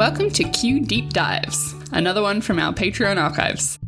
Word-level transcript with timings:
Welcome 0.00 0.30
to 0.30 0.44
Q 0.44 0.80
Deep 0.80 1.10
Dives, 1.10 1.74
another 1.92 2.22
one 2.22 2.40
from 2.40 2.58
our 2.58 2.72
Patreon 2.72 3.22
archives. 3.22 3.78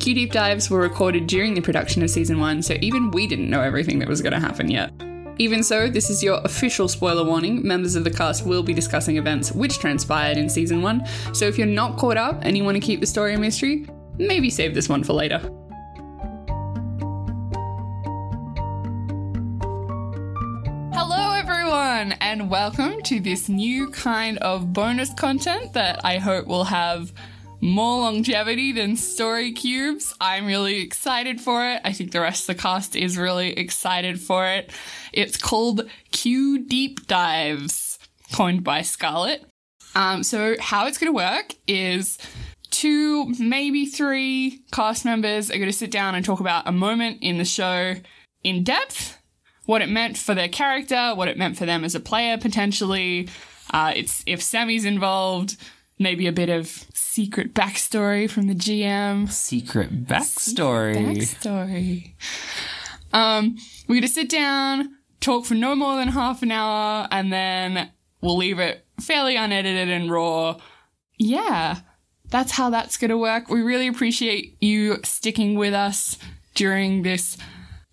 Q 0.00 0.14
Deep 0.14 0.32
Dives 0.32 0.68
were 0.68 0.80
recorded 0.80 1.28
during 1.28 1.54
the 1.54 1.60
production 1.60 2.02
of 2.02 2.10
season 2.10 2.40
1, 2.40 2.62
so 2.62 2.74
even 2.80 3.12
we 3.12 3.28
didn't 3.28 3.48
know 3.48 3.60
everything 3.60 4.00
that 4.00 4.08
was 4.08 4.20
going 4.20 4.32
to 4.32 4.40
happen 4.40 4.68
yet. 4.68 4.92
Even 5.38 5.62
so, 5.62 5.88
this 5.88 6.10
is 6.10 6.24
your 6.24 6.40
official 6.42 6.88
spoiler 6.88 7.22
warning. 7.22 7.64
Members 7.64 7.94
of 7.94 8.02
the 8.02 8.10
cast 8.10 8.44
will 8.44 8.64
be 8.64 8.74
discussing 8.74 9.16
events 9.16 9.52
which 9.52 9.78
transpired 9.78 10.36
in 10.36 10.48
season 10.48 10.82
1, 10.82 11.06
so 11.32 11.44
if 11.44 11.56
you're 11.56 11.68
not 11.68 11.96
caught 11.96 12.16
up 12.16 12.40
and 12.42 12.56
you 12.56 12.64
want 12.64 12.74
to 12.74 12.80
keep 12.80 12.98
the 12.98 13.06
story 13.06 13.34
a 13.34 13.38
mystery, 13.38 13.86
maybe 14.18 14.50
save 14.50 14.74
this 14.74 14.88
one 14.88 15.04
for 15.04 15.12
later. 15.12 15.40
To 23.10 23.18
this 23.18 23.48
new 23.48 23.90
kind 23.90 24.38
of 24.38 24.72
bonus 24.72 25.12
content 25.14 25.72
that 25.72 25.98
I 26.04 26.18
hope 26.18 26.46
will 26.46 26.62
have 26.62 27.12
more 27.60 28.02
longevity 28.02 28.70
than 28.70 28.94
story 28.96 29.50
cubes. 29.50 30.14
I'm 30.20 30.46
really 30.46 30.80
excited 30.80 31.40
for 31.40 31.68
it. 31.68 31.80
I 31.84 31.92
think 31.92 32.12
the 32.12 32.20
rest 32.20 32.48
of 32.48 32.56
the 32.56 32.62
cast 32.62 32.94
is 32.94 33.18
really 33.18 33.50
excited 33.54 34.20
for 34.20 34.46
it. 34.46 34.70
It's 35.12 35.36
called 35.36 35.90
Q 36.12 36.64
Deep 36.64 37.08
Dives, 37.08 37.98
coined 38.32 38.62
by 38.62 38.82
Scarlett. 38.82 39.44
Um, 39.96 40.22
so 40.22 40.54
how 40.60 40.86
it's 40.86 40.96
going 40.96 41.12
to 41.12 41.16
work 41.16 41.56
is 41.66 42.16
two, 42.70 43.34
maybe 43.40 43.86
three 43.86 44.62
cast 44.70 45.04
members 45.04 45.50
are 45.50 45.56
going 45.56 45.66
to 45.66 45.76
sit 45.76 45.90
down 45.90 46.14
and 46.14 46.24
talk 46.24 46.38
about 46.38 46.68
a 46.68 46.72
moment 46.72 47.18
in 47.22 47.38
the 47.38 47.44
show 47.44 47.96
in 48.44 48.62
depth, 48.62 49.19
what 49.70 49.82
it 49.82 49.88
meant 49.88 50.18
for 50.18 50.34
their 50.34 50.48
character, 50.48 51.12
what 51.14 51.28
it 51.28 51.38
meant 51.38 51.56
for 51.56 51.64
them 51.64 51.84
as 51.84 51.94
a 51.94 52.00
player 52.00 52.36
potentially. 52.36 53.28
Uh, 53.72 53.92
it's 53.94 54.24
if 54.26 54.42
Sammy's 54.42 54.84
involved, 54.84 55.56
maybe 55.96 56.26
a 56.26 56.32
bit 56.32 56.48
of 56.48 56.66
secret 56.92 57.54
backstory 57.54 58.28
from 58.28 58.48
the 58.48 58.54
GM. 58.54 59.30
Secret 59.30 60.06
backstory. 60.06 60.96
Backstory. 61.16 62.14
Um, 63.12 63.58
we're 63.86 64.00
gonna 64.00 64.08
sit 64.08 64.28
down, 64.28 64.96
talk 65.20 65.44
for 65.44 65.54
no 65.54 65.76
more 65.76 65.94
than 65.94 66.08
half 66.08 66.42
an 66.42 66.50
hour, 66.50 67.06
and 67.12 67.32
then 67.32 67.92
we'll 68.20 68.36
leave 68.36 68.58
it 68.58 68.84
fairly 69.00 69.36
unedited 69.36 69.88
and 69.88 70.10
raw. 70.10 70.58
Yeah, 71.16 71.78
that's 72.28 72.50
how 72.50 72.70
that's 72.70 72.96
gonna 72.96 73.16
work. 73.18 73.48
We 73.48 73.62
really 73.62 73.86
appreciate 73.86 74.56
you 74.60 74.98
sticking 75.04 75.54
with 75.54 75.74
us 75.74 76.18
during 76.56 77.04
this 77.04 77.36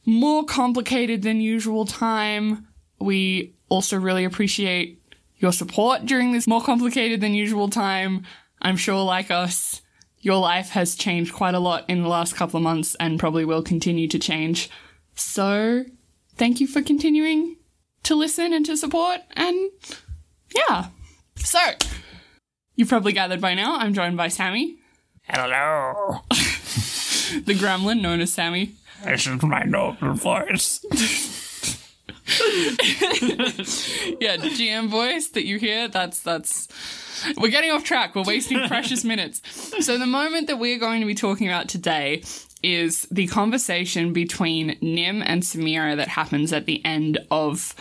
more 0.07 0.43
complicated 0.43 1.21
than 1.21 1.39
usual 1.41 1.85
time. 1.85 2.65
We 2.99 3.53
also 3.69 3.97
really 3.97 4.23
appreciate 4.23 4.99
your 5.37 5.51
support 5.51 6.05
during 6.05 6.31
this 6.31 6.47
more 6.47 6.63
complicated 6.63 7.21
than 7.21 7.35
usual 7.35 7.69
time. 7.69 8.25
I'm 8.59 8.77
sure, 8.77 9.03
like 9.03 9.29
us, 9.29 9.83
your 10.21 10.37
life 10.37 10.69
has 10.69 10.95
changed 10.95 11.33
quite 11.33 11.53
a 11.53 11.59
lot 11.59 11.85
in 11.87 12.01
the 12.01 12.07
last 12.07 12.35
couple 12.35 12.57
of 12.57 12.63
months 12.63 12.95
and 12.99 13.19
probably 13.19 13.45
will 13.45 13.61
continue 13.61 14.07
to 14.07 14.17
change. 14.17 14.69
So, 15.13 15.85
thank 16.35 16.59
you 16.59 16.65
for 16.65 16.81
continuing 16.81 17.57
to 18.03 18.15
listen 18.15 18.53
and 18.53 18.65
to 18.65 18.77
support. 18.77 19.19
And 19.35 19.69
yeah. 20.55 20.87
So, 21.35 21.59
you've 22.75 22.89
probably 22.89 23.13
gathered 23.13 23.41
by 23.41 23.53
now, 23.53 23.77
I'm 23.77 23.93
joined 23.93 24.17
by 24.17 24.29
Sammy, 24.29 24.77
Hello. 25.29 26.21
the 26.29 27.53
gremlin 27.53 27.99
known 27.99 28.21
as 28.21 28.31
Sammy. 28.31 28.71
This 29.03 29.27
is 29.27 29.41
my 29.43 29.63
noble 29.63 30.13
voice. 30.13 30.79
yeah, 34.19 34.35
GM 34.37 34.89
voice 34.89 35.29
that 35.29 35.45
you 35.45 35.59
hear, 35.59 35.87
that's 35.87 36.19
that's 36.19 36.67
we're 37.37 37.51
getting 37.51 37.71
off 37.71 37.83
track. 37.83 38.15
We're 38.15 38.23
wasting 38.23 38.67
precious 38.67 39.03
minutes. 39.03 39.41
So 39.85 39.97
the 39.97 40.05
moment 40.05 40.47
that 40.47 40.59
we're 40.59 40.79
going 40.79 41.01
to 41.01 41.07
be 41.07 41.15
talking 41.15 41.47
about 41.47 41.69
today 41.69 42.23
is 42.63 43.07
the 43.11 43.27
conversation 43.27 44.13
between 44.13 44.77
Nim 44.81 45.21
and 45.21 45.43
Samira 45.43 45.95
that 45.95 46.09
happens 46.09 46.51
at 46.51 46.65
the 46.65 46.83
end 46.83 47.19
of 47.31 47.75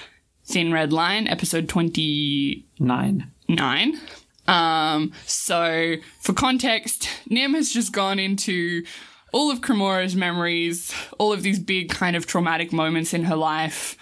Thin 0.45 0.73
Red 0.73 0.93
Line, 0.93 1.27
episode 1.27 1.69
29. 1.69 3.33
Nine. 3.49 4.01
Um, 4.47 5.13
so 5.25 5.97
for 6.21 6.33
context, 6.33 7.09
Nim 7.29 7.55
has 7.55 7.71
just 7.71 7.93
gone 7.93 8.19
into 8.19 8.85
all 9.33 9.51
of 9.51 9.61
Cremora's 9.61 10.17
memories, 10.17 10.95
all 11.19 11.33
of 11.33 11.43
these 11.43 11.59
big 11.59 11.91
kind 11.91 12.17
of 12.17 12.27
traumatic 12.27 12.73
moments 12.73 13.13
in 13.13 13.25
her 13.25 13.37
life, 13.37 13.97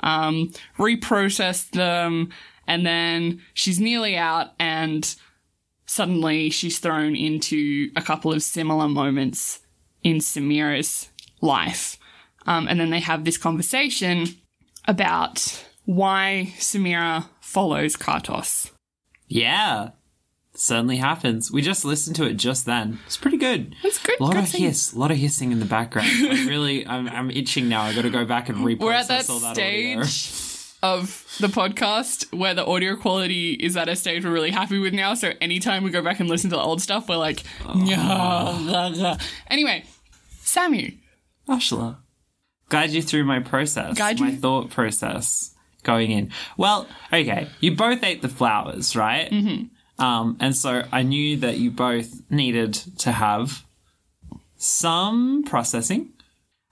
um, 0.00 0.52
reprocessed 0.78 1.70
them, 1.70 2.30
and 2.66 2.86
then 2.86 3.40
she's 3.54 3.80
nearly 3.80 4.16
out 4.16 4.48
and 4.58 5.16
suddenly 5.86 6.50
she's 6.50 6.78
thrown 6.78 7.16
into 7.16 7.90
a 7.96 8.02
couple 8.02 8.32
of 8.32 8.42
similar 8.42 8.88
moments 8.88 9.60
in 10.02 10.18
Samira's 10.18 11.08
life. 11.40 11.98
Um, 12.46 12.68
and 12.68 12.78
then 12.78 12.90
they 12.90 13.00
have 13.00 13.24
this 13.24 13.38
conversation 13.38 14.26
about 14.86 15.64
why 15.84 16.52
Samira 16.58 17.26
follows 17.40 17.96
Kartos. 17.96 18.70
Yeah. 19.26 19.90
Certainly 20.60 20.96
happens. 20.96 21.52
We 21.52 21.62
just 21.62 21.84
listened 21.84 22.16
to 22.16 22.24
it 22.24 22.34
just 22.34 22.66
then. 22.66 22.98
It's 23.06 23.16
pretty 23.16 23.36
good. 23.36 23.76
It's 23.84 24.02
good. 24.04 24.18
A 24.18 24.24
lot 24.24 24.32
good 24.34 24.42
of 24.42 24.50
hiss, 24.50 24.92
a 24.92 24.98
lot 24.98 25.12
of 25.12 25.16
hissing 25.16 25.52
in 25.52 25.60
the 25.60 25.64
background. 25.64 26.08
I'm 26.18 26.48
really, 26.48 26.84
I'm, 26.84 27.08
I'm 27.08 27.30
itching 27.30 27.68
now. 27.68 27.82
I 27.82 27.94
got 27.94 28.02
to 28.02 28.10
go 28.10 28.24
back 28.24 28.48
and 28.48 28.58
reprocess 28.58 28.80
We're 28.80 28.92
at 28.92 29.06
that 29.08 29.30
all 29.30 29.38
that 29.38 29.50
audio. 29.56 30.02
stage 30.02 30.74
of 30.82 31.36
the 31.40 31.46
podcast 31.46 32.36
where 32.36 32.54
the 32.54 32.66
audio 32.66 32.96
quality 32.96 33.52
is 33.52 33.76
at 33.76 33.88
a 33.88 33.94
stage 33.94 34.24
we're 34.24 34.32
really 34.32 34.50
happy 34.50 34.80
with 34.80 34.92
now. 34.94 35.14
So 35.14 35.32
anytime 35.40 35.84
we 35.84 35.90
go 35.90 36.02
back 36.02 36.18
and 36.18 36.28
listen 36.28 36.50
to 36.50 36.56
the 36.56 36.62
old 36.62 36.82
stuff, 36.82 37.08
we're 37.08 37.16
like, 37.16 37.44
"Yeah, 37.76 38.58
blah, 38.64 38.90
blah." 38.90 39.18
anyway, 39.48 39.84
Sammy, 40.40 40.98
Ashla, 41.48 41.98
guide 42.68 42.90
you 42.90 43.02
through 43.02 43.24
my 43.24 43.38
process, 43.38 43.96
Guide 43.96 44.18
my 44.18 44.30
you- 44.30 44.36
thought 44.38 44.70
process 44.70 45.54
going 45.84 46.10
in. 46.10 46.30
Well, 46.56 46.88
okay, 47.12 47.48
you 47.60 47.76
both 47.76 48.02
ate 48.02 48.22
the 48.22 48.28
flowers, 48.28 48.96
right? 48.96 49.30
Mm-hmm. 49.30 49.64
Um, 49.98 50.36
and 50.40 50.56
so 50.56 50.84
I 50.92 51.02
knew 51.02 51.36
that 51.38 51.58
you 51.58 51.70
both 51.70 52.22
needed 52.30 52.74
to 52.98 53.12
have 53.12 53.64
some 54.56 55.44
processing, 55.44 56.12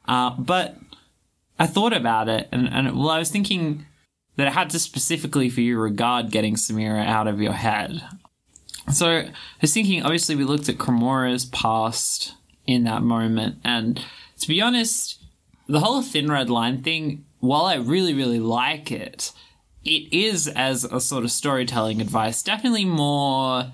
uh, 0.07 0.31
but 0.39 0.77
I 1.59 1.67
thought 1.67 1.93
about 1.93 2.29
it, 2.29 2.49
and, 2.53 2.69
and 2.69 2.97
well, 2.97 3.11
I 3.11 3.19
was 3.19 3.31
thinking 3.31 3.87
that 4.37 4.47
it 4.47 4.53
had 4.53 4.71
to 4.71 4.79
specifically 4.79 5.49
for 5.49 5.61
you 5.61 5.79
regard 5.79 6.31
getting 6.31 6.55
Samira 6.55 7.05
out 7.07 7.27
of 7.27 7.41
your 7.41 7.53
head. 7.53 8.03
So 8.93 9.09
I 9.09 9.33
was 9.61 9.73
thinking, 9.73 10.03
obviously, 10.03 10.37
we 10.37 10.45
looked 10.45 10.69
at 10.69 10.77
Cremora's 10.77 11.47
past 11.47 12.35
in 12.67 12.85
that 12.85 13.03
moment, 13.03 13.57
and 13.65 14.01
to 14.41 14.49
be 14.49 14.61
honest, 14.61 15.23
the 15.67 15.81
whole 15.81 16.03
thin 16.03 16.31
red 16.31 16.51
line 16.51 16.83
thing, 16.83 17.25
while 17.41 17.65
I 17.65 17.77
really, 17.77 18.15
really 18.15 18.41
like 18.41 18.93
it, 18.93 19.33
it 19.87 20.13
is 20.13 20.49
as 20.49 20.85
a 20.85 21.01
sort 21.01 21.25
of 21.25 21.31
storytelling 21.31 22.01
advice, 22.01 22.43
definitely 22.43 22.85
more. 22.85 23.73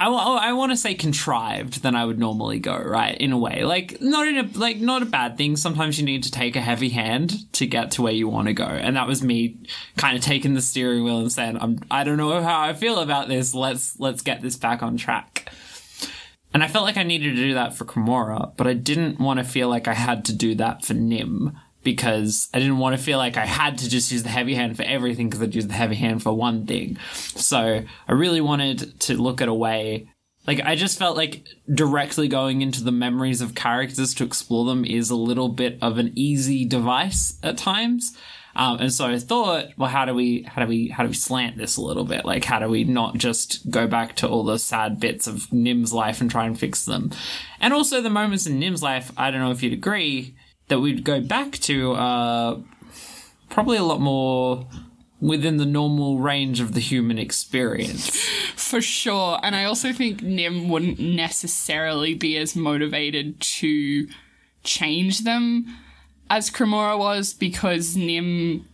I, 0.00 0.06
oh, 0.06 0.56
want 0.56 0.70
to 0.70 0.76
say 0.76 0.94
contrived 0.94 1.82
than 1.82 1.96
I 1.96 2.04
would 2.04 2.20
normally 2.20 2.60
go, 2.60 2.76
right? 2.76 3.16
In 3.16 3.32
a 3.32 3.38
way, 3.38 3.64
like 3.64 4.00
not 4.00 4.28
in 4.28 4.38
a 4.38 4.48
like 4.56 4.78
not 4.78 5.02
a 5.02 5.06
bad 5.06 5.36
thing. 5.36 5.56
Sometimes 5.56 5.98
you 5.98 6.04
need 6.04 6.22
to 6.24 6.30
take 6.30 6.54
a 6.54 6.60
heavy 6.60 6.90
hand 6.90 7.52
to 7.54 7.66
get 7.66 7.92
to 7.92 8.02
where 8.02 8.12
you 8.12 8.28
want 8.28 8.46
to 8.46 8.54
go, 8.54 8.64
and 8.64 8.96
that 8.96 9.08
was 9.08 9.24
me 9.24 9.58
kind 9.96 10.16
of 10.16 10.22
taking 10.22 10.54
the 10.54 10.60
steering 10.60 11.02
wheel 11.02 11.18
and 11.18 11.32
saying, 11.32 11.56
"I'm 11.60 11.80
I 11.90 12.04
don't 12.04 12.16
know 12.16 12.40
how 12.42 12.60
I 12.60 12.74
feel 12.74 13.00
about 13.00 13.28
this. 13.28 13.54
Let's 13.54 13.98
let's 13.98 14.22
get 14.22 14.40
this 14.40 14.56
back 14.56 14.84
on 14.84 14.96
track." 14.96 15.50
And 16.54 16.62
I 16.62 16.68
felt 16.68 16.84
like 16.84 16.96
I 16.96 17.02
needed 17.02 17.34
to 17.34 17.42
do 17.42 17.54
that 17.54 17.74
for 17.74 17.84
Cremora, 17.84 18.52
but 18.56 18.66
I 18.66 18.74
didn't 18.74 19.18
want 19.18 19.38
to 19.38 19.44
feel 19.44 19.68
like 19.68 19.88
I 19.88 19.94
had 19.94 20.24
to 20.26 20.32
do 20.32 20.54
that 20.56 20.84
for 20.84 20.94
Nim 20.94 21.58
because 21.82 22.48
I 22.52 22.58
didn't 22.58 22.78
want 22.78 22.96
to 22.96 23.02
feel 23.02 23.18
like 23.18 23.36
I 23.36 23.46
had 23.46 23.78
to 23.78 23.88
just 23.88 24.10
use 24.12 24.22
the 24.22 24.28
heavy 24.28 24.54
hand 24.54 24.76
for 24.76 24.82
everything 24.82 25.28
because 25.28 25.42
I'd 25.42 25.54
use 25.54 25.66
the 25.66 25.72
heavy 25.74 25.94
hand 25.94 26.22
for 26.22 26.32
one 26.32 26.66
thing. 26.66 26.98
So 27.12 27.82
I 28.08 28.12
really 28.12 28.40
wanted 28.40 29.00
to 29.00 29.14
look 29.14 29.40
at 29.40 29.48
a 29.48 29.54
way. 29.54 30.08
Like, 30.46 30.60
I 30.60 30.76
just 30.76 30.98
felt 30.98 31.16
like 31.16 31.46
directly 31.72 32.26
going 32.26 32.62
into 32.62 32.82
the 32.82 32.92
memories 32.92 33.42
of 33.42 33.54
characters 33.54 34.14
to 34.14 34.24
explore 34.24 34.64
them 34.64 34.84
is 34.84 35.10
a 35.10 35.16
little 35.16 35.50
bit 35.50 35.78
of 35.82 35.98
an 35.98 36.12
easy 36.14 36.64
device 36.64 37.38
at 37.42 37.58
times. 37.58 38.16
Um, 38.56 38.78
and 38.80 38.92
so 38.92 39.06
I 39.06 39.18
thought, 39.18 39.66
well, 39.76 39.90
how 39.90 40.04
do 40.04 40.14
we, 40.14 40.42
how 40.42 40.62
do 40.62 40.68
we, 40.68 40.88
how 40.88 41.04
do 41.04 41.08
we 41.10 41.14
slant 41.14 41.58
this 41.58 41.76
a 41.76 41.82
little 41.82 42.04
bit? 42.04 42.24
Like, 42.24 42.44
how 42.44 42.58
do 42.58 42.68
we 42.68 42.82
not 42.82 43.16
just 43.16 43.70
go 43.70 43.86
back 43.86 44.16
to 44.16 44.28
all 44.28 44.42
the 44.42 44.58
sad 44.58 44.98
bits 44.98 45.26
of 45.26 45.52
Nim's 45.52 45.92
life 45.92 46.20
and 46.20 46.30
try 46.30 46.46
and 46.46 46.58
fix 46.58 46.84
them? 46.84 47.12
And 47.60 47.72
also 47.72 48.00
the 48.00 48.10
moments 48.10 48.46
in 48.46 48.58
Nim's 48.58 48.82
life, 48.82 49.12
I 49.16 49.30
don't 49.30 49.40
know 49.40 49.52
if 49.52 49.62
you'd 49.62 49.74
agree, 49.74 50.34
that 50.68 50.80
we'd 50.80 51.04
go 51.04 51.20
back 51.20 51.52
to, 51.52 51.92
uh, 51.92 52.60
probably 53.48 53.76
a 53.76 53.82
lot 53.82 54.00
more 54.00 54.66
within 55.20 55.56
the 55.56 55.66
normal 55.66 56.18
range 56.18 56.60
of 56.60 56.74
the 56.74 56.80
human 56.80 57.18
experience. 57.18 58.16
for 58.54 58.80
sure. 58.80 59.40
And 59.42 59.56
I 59.56 59.64
also 59.64 59.92
think 59.92 60.22
Nim 60.22 60.68
wouldn't 60.68 61.00
necessarily 61.00 62.14
be 62.14 62.36
as 62.36 62.54
motivated 62.54 63.40
to 63.40 64.08
change 64.62 65.20
them 65.20 65.66
as 66.30 66.50
Cremora 66.50 66.98
was 66.98 67.32
because 67.32 67.96
Nim, 67.96 68.66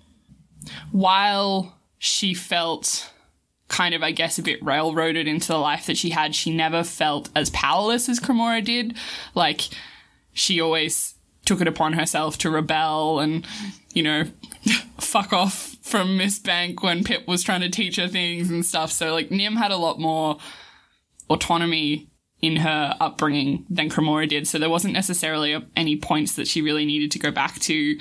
while 0.90 1.78
she 1.98 2.34
felt 2.34 3.10
kind 3.68 3.94
of, 3.94 4.02
I 4.02 4.10
guess, 4.10 4.38
a 4.38 4.42
bit 4.42 4.62
railroaded 4.62 5.26
into 5.26 5.48
the 5.48 5.58
life 5.58 5.86
that 5.86 5.96
she 5.96 6.10
had, 6.10 6.34
she 6.34 6.54
never 6.54 6.84
felt 6.84 7.30
as 7.34 7.50
powerless 7.50 8.08
as 8.08 8.20
Cremora 8.20 8.62
did. 8.62 8.96
Like, 9.34 9.62
she 10.32 10.60
always 10.60 11.13
took 11.44 11.60
it 11.60 11.68
upon 11.68 11.94
herself 11.94 12.38
to 12.38 12.50
rebel 12.50 13.20
and, 13.20 13.46
you 13.92 14.02
know, 14.02 14.24
fuck 14.98 15.32
off 15.32 15.76
from 15.82 16.16
Miss 16.16 16.38
Bank 16.38 16.82
when 16.82 17.04
Pip 17.04 17.26
was 17.26 17.42
trying 17.42 17.60
to 17.60 17.68
teach 17.68 17.96
her 17.96 18.08
things 18.08 18.50
and 18.50 18.64
stuff. 18.64 18.90
So, 18.90 19.12
like, 19.12 19.30
Nim 19.30 19.56
had 19.56 19.70
a 19.70 19.76
lot 19.76 19.98
more 19.98 20.38
autonomy 21.28 22.08
in 22.44 22.56
her 22.56 22.94
upbringing 23.00 23.64
than 23.70 23.88
Cremora 23.88 24.28
did. 24.28 24.46
So 24.46 24.58
there 24.58 24.68
wasn't 24.68 24.92
necessarily 24.92 25.64
any 25.76 25.96
points 25.96 26.36
that 26.36 26.46
she 26.46 26.60
really 26.60 26.84
needed 26.84 27.10
to 27.12 27.18
go 27.18 27.30
back 27.30 27.58
to. 27.60 27.98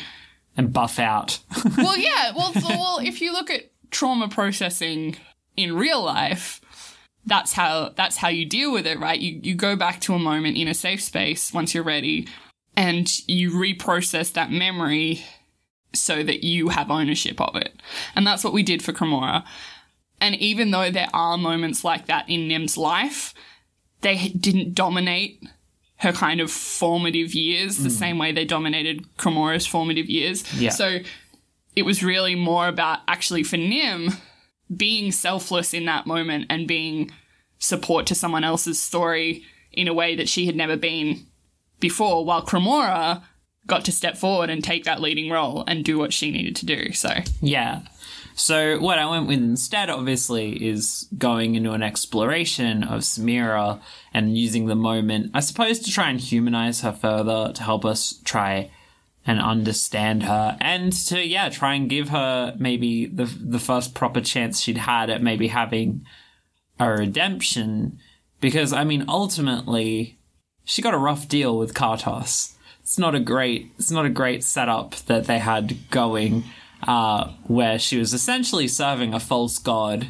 And 0.55 0.71
buff 0.71 0.99
out. 0.99 1.39
Well, 1.77 1.97
yeah. 1.97 2.31
Well, 2.35 2.51
well, 2.55 2.99
if 3.01 3.21
you 3.21 3.31
look 3.31 3.49
at 3.49 3.71
trauma 3.89 4.27
processing 4.27 5.15
in 5.55 5.75
real 5.75 6.03
life, 6.03 6.61
that's 7.25 7.53
how 7.53 7.93
that's 7.95 8.17
how 8.17 8.27
you 8.27 8.45
deal 8.45 8.71
with 8.71 8.85
it, 8.85 8.99
right? 8.99 9.19
You 9.19 9.39
you 9.41 9.55
go 9.55 9.75
back 9.75 10.01
to 10.01 10.13
a 10.13 10.19
moment 10.19 10.57
in 10.57 10.67
a 10.67 10.73
safe 10.73 11.01
space 11.01 11.53
once 11.53 11.73
you're 11.73 11.83
ready, 11.83 12.27
and 12.75 13.27
you 13.27 13.51
reprocess 13.51 14.33
that 14.33 14.51
memory 14.51 15.23
so 15.93 16.23
that 16.23 16.43
you 16.43 16.69
have 16.69 16.89
ownership 16.89 17.39
of 17.39 17.55
it. 17.55 17.73
And 18.15 18.25
that's 18.25 18.43
what 18.43 18.53
we 18.53 18.63
did 18.63 18.81
for 18.83 18.93
Cremora. 18.93 19.43
And 20.19 20.35
even 20.35 20.71
though 20.71 20.89
there 20.89 21.09
are 21.13 21.37
moments 21.37 21.83
like 21.83 22.07
that 22.07 22.27
in 22.29 22.47
Nim's 22.47 22.77
life, 22.77 23.33
they 24.01 24.29
didn't 24.29 24.73
dominate 24.73 25.43
her 25.97 26.11
kind 26.11 26.41
of 26.41 26.51
formative 26.51 27.33
years 27.33 27.77
the 27.77 27.89
mm. 27.89 27.93
same 27.93 28.17
way 28.17 28.31
they 28.31 28.45
dominated 28.45 29.05
Cremora's 29.17 29.65
formative 29.65 30.09
years. 30.09 30.43
Yeah. 30.59 30.71
So 30.71 30.99
it 31.75 31.83
was 31.83 32.03
really 32.03 32.35
more 32.35 32.67
about 32.67 32.99
actually 33.07 33.43
for 33.43 33.57
Nim 33.57 34.11
being 34.75 35.11
selfless 35.11 35.73
in 35.73 35.85
that 35.85 36.07
moment 36.07 36.47
and 36.49 36.67
being 36.67 37.11
support 37.59 38.05
to 38.07 38.15
someone 38.15 38.43
else's 38.43 38.81
story 38.81 39.43
in 39.71 39.87
a 39.87 39.93
way 39.93 40.15
that 40.15 40.29
she 40.29 40.45
had 40.45 40.55
never 40.55 40.75
been 40.75 41.25
before, 41.83 42.23
while 42.23 42.41
Cremora 42.41 43.21
got 43.67 43.83
to 43.85 43.91
step 43.91 44.17
forward 44.17 44.49
and 44.49 44.63
take 44.63 44.85
that 44.85 45.01
leading 45.01 45.29
role 45.29 45.65
and 45.67 45.83
do 45.83 45.99
what 45.99 46.13
she 46.13 46.31
needed 46.31 46.55
to 46.55 46.65
do. 46.65 46.93
So 46.93 47.09
Yeah. 47.41 47.81
So 48.35 48.79
what 48.79 48.97
I 48.97 49.05
went 49.05 49.27
with 49.27 49.37
instead, 49.37 49.89
obviously, 49.89 50.53
is 50.65 51.07
going 51.17 51.55
into 51.55 51.73
an 51.73 51.83
exploration 51.83 52.83
of 52.83 53.01
Samira 53.01 53.79
and 54.13 54.35
using 54.35 54.65
the 54.65 54.75
moment, 54.75 55.31
I 55.35 55.41
suppose, 55.41 55.79
to 55.79 55.91
try 55.91 56.09
and 56.09 56.19
humanize 56.19 56.81
her 56.81 56.93
further, 56.93 57.51
to 57.53 57.63
help 57.63 57.85
us 57.85 58.19
try 58.23 58.71
and 59.27 59.39
understand 59.39 60.23
her, 60.23 60.57
and 60.59 60.91
to 61.09 61.23
yeah, 61.23 61.49
try 61.49 61.75
and 61.75 61.89
give 61.89 62.09
her 62.09 62.55
maybe 62.57 63.05
the 63.05 63.25
the 63.25 63.59
first 63.59 63.93
proper 63.93 64.21
chance 64.21 64.61
she'd 64.61 64.77
had 64.77 65.09
at 65.09 65.21
maybe 65.21 65.47
having 65.49 66.05
a 66.79 66.89
redemption. 66.89 67.99
Because 68.41 68.73
I 68.73 68.83
mean, 68.83 69.05
ultimately, 69.07 70.17
she 70.65 70.81
got 70.81 70.93
a 70.93 70.97
rough 70.97 71.27
deal 71.27 71.57
with 71.57 71.73
Kartos. 71.73 72.53
It's 72.81 72.97
not 72.97 73.15
a 73.15 73.19
great 73.19 73.71
it's 73.77 73.91
not 73.91 74.05
a 74.05 74.09
great 74.09 74.43
setup 74.43 74.95
that 75.07 75.25
they 75.25 75.39
had 75.39 75.89
going, 75.89 76.43
uh, 76.85 77.31
where 77.47 77.79
she 77.79 77.97
was 77.97 78.13
essentially 78.13 78.67
serving 78.67 79.13
a 79.13 79.19
false 79.19 79.57
god. 79.57 80.07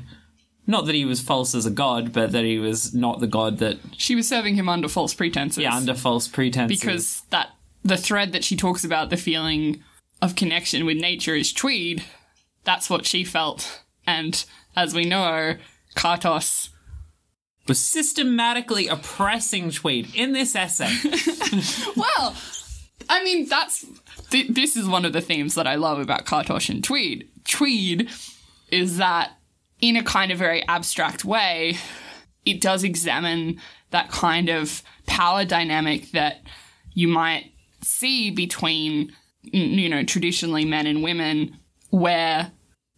Not 0.65 0.85
that 0.85 0.95
he 0.95 1.03
was 1.05 1.19
false 1.21 1.53
as 1.53 1.65
a 1.65 1.71
god, 1.71 2.13
but 2.13 2.31
that 2.31 2.45
he 2.45 2.57
was 2.57 2.93
not 2.93 3.19
the 3.19 3.27
god 3.27 3.57
that 3.59 3.77
she 3.97 4.15
was 4.15 4.27
serving 4.27 4.55
him 4.55 4.69
under 4.69 4.87
false 4.87 5.13
pretenses. 5.13 5.61
yeah, 5.61 5.75
under 5.75 5.93
false 5.93 6.27
pretenses. 6.27 6.79
because 6.79 7.21
that 7.29 7.49
the 7.83 7.97
thread 7.97 8.31
that 8.31 8.43
she 8.43 8.55
talks 8.55 8.83
about 8.83 9.09
the 9.09 9.17
feeling 9.17 9.83
of 10.21 10.35
connection 10.35 10.85
with 10.85 10.97
nature 10.97 11.35
is 11.35 11.51
Tweed. 11.51 12.03
That's 12.63 12.89
what 12.89 13.05
she 13.05 13.23
felt, 13.25 13.81
and 14.07 14.43
as 14.75 14.95
we 14.95 15.03
know, 15.05 15.57
Kartos. 15.95 16.69
Was 17.67 17.79
systematically 17.79 18.87
oppressing 18.87 19.71
Tweed 19.71 20.13
in 20.15 20.33
this 20.33 20.55
essay. 20.55 20.93
Well, 21.95 22.35
I 23.09 23.23
mean, 23.23 23.47
that's 23.47 23.85
th- 24.29 24.49
this 24.49 24.75
is 24.75 24.87
one 24.87 25.05
of 25.05 25.13
the 25.13 25.21
themes 25.21 25.55
that 25.55 25.67
I 25.67 25.75
love 25.75 25.99
about 25.99 26.25
Kartos 26.25 26.69
and 26.69 26.83
Tweed. 26.83 27.29
Tweed 27.45 28.09
is 28.71 28.97
that 28.97 29.37
in 29.79 29.95
a 29.95 30.03
kind 30.03 30.31
of 30.31 30.37
very 30.37 30.65
abstract 30.67 31.23
way, 31.23 31.77
it 32.45 32.59
does 32.59 32.83
examine 32.83 33.59
that 33.91 34.09
kind 34.09 34.49
of 34.49 34.81
power 35.05 35.45
dynamic 35.45 36.11
that 36.11 36.41
you 36.93 37.07
might 37.07 37.51
see 37.81 38.31
between, 38.31 39.13
you 39.43 39.89
know, 39.89 40.03
traditionally 40.03 40.65
men 40.65 40.87
and 40.87 41.03
women, 41.03 41.57
where, 41.89 42.51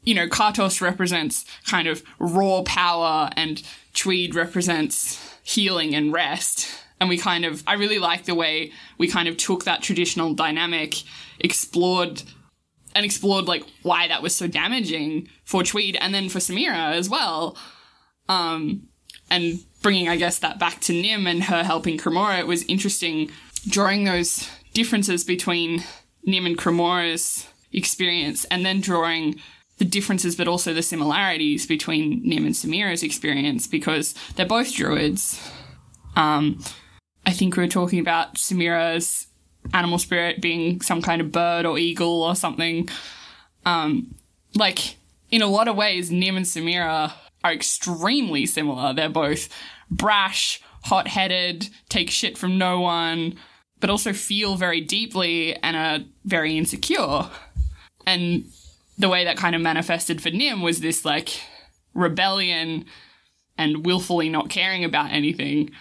you 0.04 0.16
know, 0.16 0.28
Kartos 0.28 0.80
represents 0.80 1.44
kind 1.68 1.88
of 1.88 2.04
raw 2.20 2.62
power 2.66 3.30
and 3.36 3.62
Tweed 3.96 4.36
represents 4.36 5.20
healing 5.44 5.96
and 5.96 6.14
rest. 6.14 6.68
And 7.00 7.10
we 7.10 7.18
kind 7.18 7.46
of, 7.46 7.64
I 7.68 7.74
really 7.74 8.00
like 8.00 8.26
the 8.26 8.36
way 8.36 8.72
we 8.98 9.08
kind 9.08 9.28
of 9.28 9.38
took 9.38 9.66
that 9.66 9.82
traditional 9.82 10.34
dynamic, 10.34 11.04
explored 11.40 12.24
and 12.96 13.06
explored 13.06 13.46
like 13.46 13.66
why 13.82 14.08
that 14.08 14.22
was 14.22 14.36
so 14.36 14.48
damaging 14.48 15.28
for 15.44 15.64
Tweed 15.64 15.98
and 16.00 16.14
then 16.14 16.30
for 16.30 16.40
Samira 16.40 16.94
as 16.94 17.10
well. 17.10 17.58
Um, 18.30 18.88
and 19.30 19.60
bringing, 19.82 20.08
I 20.08 20.16
guess, 20.16 20.40
that 20.40 20.60
back 20.60 20.80
to 20.82 20.94
Nim 20.94 21.28
and 21.28 21.44
her 21.44 21.64
helping 21.64 21.98
Cremora, 21.98 22.40
it 22.40 22.48
was 22.48 22.64
interesting 22.64 23.30
drawing 23.68 24.06
those 24.06 24.50
differences 24.74 25.24
between 25.24 25.84
Nim 26.24 26.46
and 26.46 26.58
Cremora's 26.58 27.48
experience 27.74 28.46
and 28.46 28.66
then 28.66 28.80
drawing 28.80 29.42
the 29.78 29.86
differences 29.86 30.36
but 30.36 30.48
also 30.48 30.74
the 30.74 30.82
similarities 30.82 31.66
between 31.66 32.22
Nim 32.24 32.46
and 32.46 32.56
Samira's 32.56 33.04
experience 33.04 33.68
because 33.68 34.14
they're 34.36 34.46
both 34.46 34.74
druids. 34.74 35.42
Um, 36.16 36.64
I 37.26 37.32
think 37.32 37.58
we 37.58 37.64
were 37.64 37.70
talking 37.70 38.00
about 38.00 38.36
Samira's 38.36 39.28
animal 39.74 39.98
spirit 39.98 40.42
being 40.42 40.82
some 40.82 41.02
kind 41.02 41.22
of 41.22 41.32
bird 41.32 41.66
or 41.66 41.78
eagle 41.78 42.24
or 42.24 42.36
something. 42.36 42.88
Um, 43.66 44.16
like, 44.54 44.98
in 45.32 45.42
a 45.42 45.48
lot 45.48 45.68
of 45.68 45.76
ways, 45.76 46.12
Nim 46.12 46.38
and 46.38 46.46
Samira 46.46 47.12
are 47.44 47.54
extremely 47.54 48.46
similar. 48.46 48.94
They're 48.94 49.10
both 49.10 49.50
brash, 49.90 50.62
hot 50.84 51.08
headed, 51.08 51.70
take 51.90 52.10
shit 52.10 52.38
from 52.38 52.58
no 52.58 52.80
one, 52.80 53.36
but 53.80 53.90
also 53.90 54.14
feel 54.14 54.56
very 54.56 54.82
deeply 54.82 55.56
and 55.58 55.76
are 55.76 56.06
very 56.24 56.58
insecure. 56.58 57.30
And 58.06 58.46
the 58.98 59.10
way 59.10 59.26
that 59.26 59.38
kind 59.38 59.56
of 59.56 59.62
manifested 59.62 60.22
for 60.22 60.30
Nim 60.30 60.62
was 60.62 60.80
this 60.80 61.06
like 61.06 61.42
rebellion 61.94 62.86
and 63.58 63.86
willfully 63.86 64.30
not 64.30 64.50
caring 64.50 64.84
about 64.84 65.12
anything. 65.12 65.72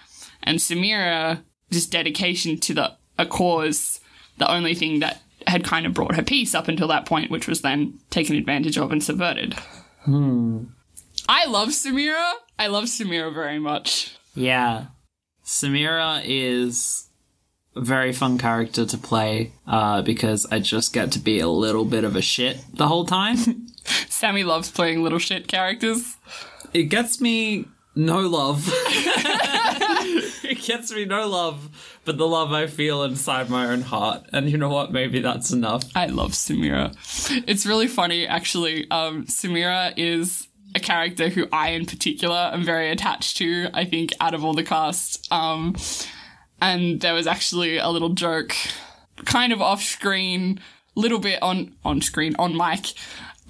And 0.43 0.59
Samira, 0.59 1.43
just 1.71 1.91
dedication 1.91 2.59
to 2.61 2.75
the 2.75 2.97
a 3.19 3.27
cause, 3.27 4.01
the 4.39 4.51
only 4.51 4.75
thing 4.75 5.01
that 5.01 5.23
had 5.47 5.65
kind 5.65 5.87
of 5.87 5.95
brought 5.95 6.17
her 6.17 6.23
peace 6.23 6.55
up 6.55 6.69
until 6.69 6.89
that 6.89 7.07
point, 7.07 7.31
which 7.31 7.47
was 7.47 7.61
then 7.61 7.99
taken 8.11 8.37
advantage 8.37 8.77
of 8.77 8.91
and 8.91 9.03
subverted. 9.03 9.55
Hmm. 10.03 10.65
I 11.29 11.47
love 11.47 11.69
Samira. 11.69 12.33
I 12.59 12.67
love 12.67 12.85
Samira 12.85 13.33
very 13.33 13.59
much. 13.59 14.17
Yeah. 14.35 14.87
Samira 15.45 16.23
is 16.25 17.09
very 17.77 18.13
fun 18.13 18.39
character 18.39 18.87
to 18.87 18.99
play 18.99 19.53
uh, 19.67 20.03
because 20.03 20.47
I 20.47 20.61
just 20.61 20.93
get 20.93 21.13
to 21.13 21.19
be 21.19 21.41
a 21.41 21.49
little 21.49 21.85
bit 21.85 22.05
of 22.05 22.17
a 22.17 22.23
shit 22.23 22.59
the 22.73 22.89
whole 22.89 23.05
time. 23.05 23.67
Sammy 24.09 24.45
loves 24.45 24.71
playing 24.71 25.03
little 25.03 25.19
shit 25.19 25.49
characters. 25.49 26.17
it 26.73 26.85
gets 26.85 27.21
me 27.21 27.67
no 27.95 28.21
love. 28.21 28.65
it 30.45 30.63
gets 30.63 30.93
me 30.93 31.05
no 31.05 31.29
love, 31.29 31.99
but 32.05 32.19
the 32.19 32.27
love 32.27 32.53
I 32.53 32.67
feel 32.67 33.03
inside 33.05 33.51
my 33.51 33.67
own 33.67 33.83
heart. 33.83 34.25
And 34.33 34.51
you 34.51 34.59
know 34.59 34.69
what? 34.69 34.93
Maybe 34.93 35.21
that's 35.21 35.53
enough. 35.53 35.85
I 35.95 36.07
love 36.07 36.33
Samira. 36.33 36.95
It's 37.47 37.67
really 37.67 37.89
funny, 37.89 38.27
actually. 38.27 38.91
Um, 38.91 39.27
Samira 39.27 39.95
is 39.97 40.49
a 40.75 40.81
character 40.81 41.29
who 41.29 41.47
I, 41.53 41.71
in 41.71 41.87
particular, 41.87 42.51
am 42.53 42.65
very 42.65 42.91
attached 42.91 43.37
to. 43.39 43.69
I 43.73 43.85
think 43.85 44.13
out 44.21 44.35
of 44.35 44.45
all 44.45 44.55
the 44.55 44.65
cast, 44.65 45.31
um, 45.33 45.77
and 46.65 47.03
there 47.03 47.13
was 47.13 47.27
actually 47.27 47.77
a 47.77 47.89
little 47.91 48.09
joke, 48.09 48.57
kind 49.27 49.53
of 49.53 49.61
off 49.61 49.83
screen, 49.83 50.61
little 50.95 51.19
bit 51.19 51.43
on 51.43 51.75
on 51.85 52.01
screen 52.01 52.35
on 52.39 52.57
mic, 52.57 52.95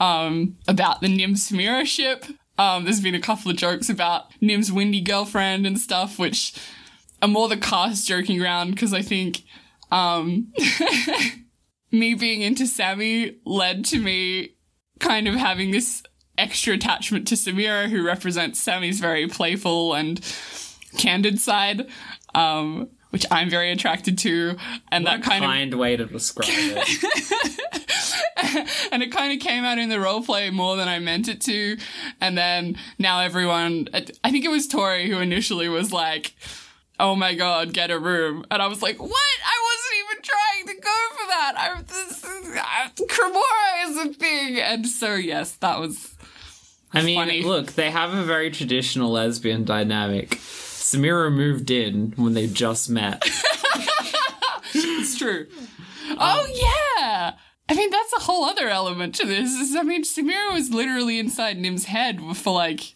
um, 0.01 0.57
about 0.67 1.01
the 1.01 1.09
Nim 1.09 1.35
Samira 1.35 1.87
ship. 1.87 2.25
Um, 2.59 2.85
there's 2.85 3.01
been 3.01 3.15
a 3.15 3.21
couple 3.21 3.51
of 3.51 3.57
jokes 3.57 3.89
about 3.89 4.25
Nim's 4.41 4.73
windy 4.73 5.01
girlfriend 5.01 5.65
and 5.65 5.79
stuff, 5.79 6.19
which 6.19 6.55
are 7.23 7.29
more 7.29 7.49
the 7.49 7.57
cast 7.57 8.07
joking 8.07 8.43
around 8.43 8.73
because 8.73 8.93
I 8.93 9.03
think 9.03 9.43
um, 9.93 10.53
me 11.93 12.15
being 12.15 12.43
into 12.43 12.67
Sammy 12.67 13.39
led 13.45 13.85
to 13.87 13.99
me 14.01 14.57
kind 14.99 15.29
of 15.29 15.37
having 15.37 15.71
this 15.71 16.03
extra 16.37 16.75
attachment 16.75 17.29
to 17.29 17.37
Samira, 17.37 17.89
who 17.89 18.05
represents 18.05 18.59
Sammy's 18.59 18.99
very 18.99 19.29
playful 19.29 19.95
and 19.95 20.21
candid 20.99 21.41
side. 21.41 21.87
Um, 22.35 22.89
which 23.15 23.25
I'm 23.31 23.49
very 23.49 23.71
attracted 23.71 24.19
to, 24.19 24.57
and 24.91 25.07
that 25.07 25.23
kind 25.23 25.73
of 25.73 25.79
way 25.79 25.97
to 25.97 26.05
describe 26.05 26.49
it. 26.51 26.89
and 28.93 29.05
it 29.05 29.13
kind 29.13 29.33
of 29.33 29.39
came 29.39 29.65
out 29.65 29.79
in 29.79 29.89
the 29.89 30.01
role 30.01 30.21
play 30.21 30.51
more 30.51 30.75
than 30.75 30.89
I 30.89 30.99
meant 30.99 31.29
it 31.29 31.41
to. 31.43 31.77
And 32.21 32.37
then 32.37 32.77
now 32.99 33.21
everyone, 33.21 33.87
I 33.95 34.33
think 34.33 34.45
it 34.45 34.51
was 34.51 34.67
Tori 34.67 35.09
who 35.09 35.19
initially 35.19 35.69
was 35.69 35.93
like, 35.93 36.35
"Oh 36.99 37.15
my 37.15 37.35
god, 37.37 37.73
get 37.73 37.93
a 37.93 38.01
room," 38.01 38.45
and 38.51 38.61
I 38.61 38.67
was 38.67 38.83
like, 38.83 39.01
"What? 39.01 39.13
I 39.13 39.59
wasn't 39.71 39.95
even 40.03 40.21
trying 40.25 40.67
to 40.67 40.83
go 40.83 40.99
for 41.17 41.27
that. 41.29 41.55
I 41.57 41.83
this 41.83 42.19
is, 42.19 42.25
uh, 42.25 42.61
I, 42.61 42.91
Cremora 42.99 43.91
is 43.91 43.97
a 44.11 44.13
thing." 44.19 44.59
And 44.59 44.89
so 44.89 45.15
yes, 45.15 45.53
that 45.59 45.79
was 45.79 46.17
I 46.93 47.03
mean, 47.03 47.19
Funny. 47.19 47.45
look, 47.45 47.75
they 47.75 47.93
have 47.93 48.13
a 48.13 48.25
very 48.25 48.51
traditional 48.51 49.13
lesbian 49.13 49.63
dynamic. 49.63 50.41
Samira 50.95 51.33
moved 51.33 51.71
in 51.71 52.13
when 52.17 52.35
they 52.35 52.47
just 52.47 52.89
met. 52.91 53.23
it's 54.75 55.19
true. 55.19 55.47
oh 56.19 56.47
yeah. 56.53 57.35
I 57.69 57.75
mean, 57.75 57.91
that's 57.91 58.13
a 58.17 58.21
whole 58.21 58.45
other 58.45 58.69
element 58.69 59.15
to 59.17 59.27
this. 59.27 59.51
Is, 59.53 59.75
I 59.75 59.83
mean, 59.83 60.05
Samira 60.05 60.53
was 60.53 60.71
literally 60.71 61.19
inside 61.19 61.59
Nim's 61.59 61.87
head 61.87 62.21
for 62.37 62.53
like, 62.53 62.95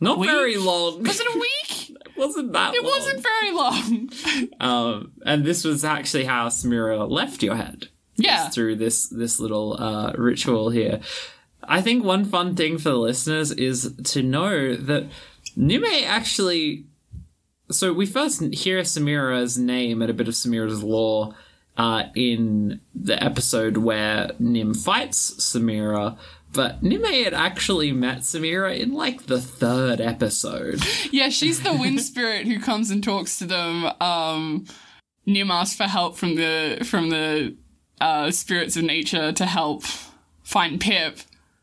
Not 0.00 0.18
Week? 0.18 0.28
very 0.28 0.56
long. 0.56 1.02
was 1.04 1.20
it 1.20 1.26
a 1.34 1.38
week? 1.38 1.50
It 2.16 2.18
wasn't 2.20 2.52
that 2.52 2.66
long. 2.66 2.74
It 2.76 2.82
long. 2.84 2.92
wasn't 2.92 3.22
very 3.22 3.52
long. 3.52 4.10
Um, 4.60 5.12
and 5.26 5.44
this 5.44 5.64
was 5.64 5.84
actually 5.84 6.24
how 6.24 6.46
Samira 6.48 7.10
left 7.10 7.42
your 7.42 7.56
head. 7.56 7.88
Yeah. 8.16 8.50
Through 8.50 8.76
this 8.76 9.08
this 9.08 9.40
little 9.40 9.76
uh, 9.82 10.12
ritual 10.16 10.70
here. 10.70 11.00
I 11.64 11.80
think 11.80 12.04
one 12.04 12.24
fun 12.24 12.54
thing 12.54 12.78
for 12.78 12.90
the 12.90 12.98
listeners 12.98 13.50
is 13.50 13.92
to 14.12 14.22
know 14.22 14.76
that 14.76 15.06
Nime 15.56 15.84
actually. 16.06 16.86
So 17.74 17.92
we 17.92 18.06
first 18.06 18.40
hear 18.54 18.80
Samira's 18.80 19.58
name 19.58 20.00
at 20.00 20.10
a 20.10 20.14
bit 20.14 20.28
of 20.28 20.34
Samira's 20.34 20.82
lore 20.82 21.34
uh, 21.76 22.04
in 22.14 22.80
the 22.94 23.22
episode 23.22 23.78
where 23.78 24.30
Nim 24.38 24.74
fights 24.74 25.34
Samira, 25.38 26.16
but 26.52 26.82
Nime 26.84 27.04
had 27.24 27.34
actually 27.34 27.90
met 27.90 28.18
Samira 28.18 28.78
in 28.78 28.92
like 28.92 29.26
the 29.26 29.40
third 29.40 30.00
episode. 30.00 30.80
Yeah, 31.10 31.28
she's 31.28 31.62
the 31.62 31.72
wind 31.72 32.00
spirit 32.00 32.46
who 32.46 32.60
comes 32.60 32.90
and 32.90 33.02
talks 33.02 33.38
to 33.38 33.44
them. 33.44 33.90
Um, 34.00 34.66
Nim 35.26 35.50
asks 35.50 35.76
for 35.76 35.84
help 35.84 36.16
from 36.16 36.36
the 36.36 36.86
from 36.88 37.10
the 37.10 37.56
uh, 38.00 38.30
spirits 38.30 38.76
of 38.76 38.84
nature 38.84 39.32
to 39.32 39.46
help 39.46 39.82
find 40.44 40.80
Pip. 40.80 41.18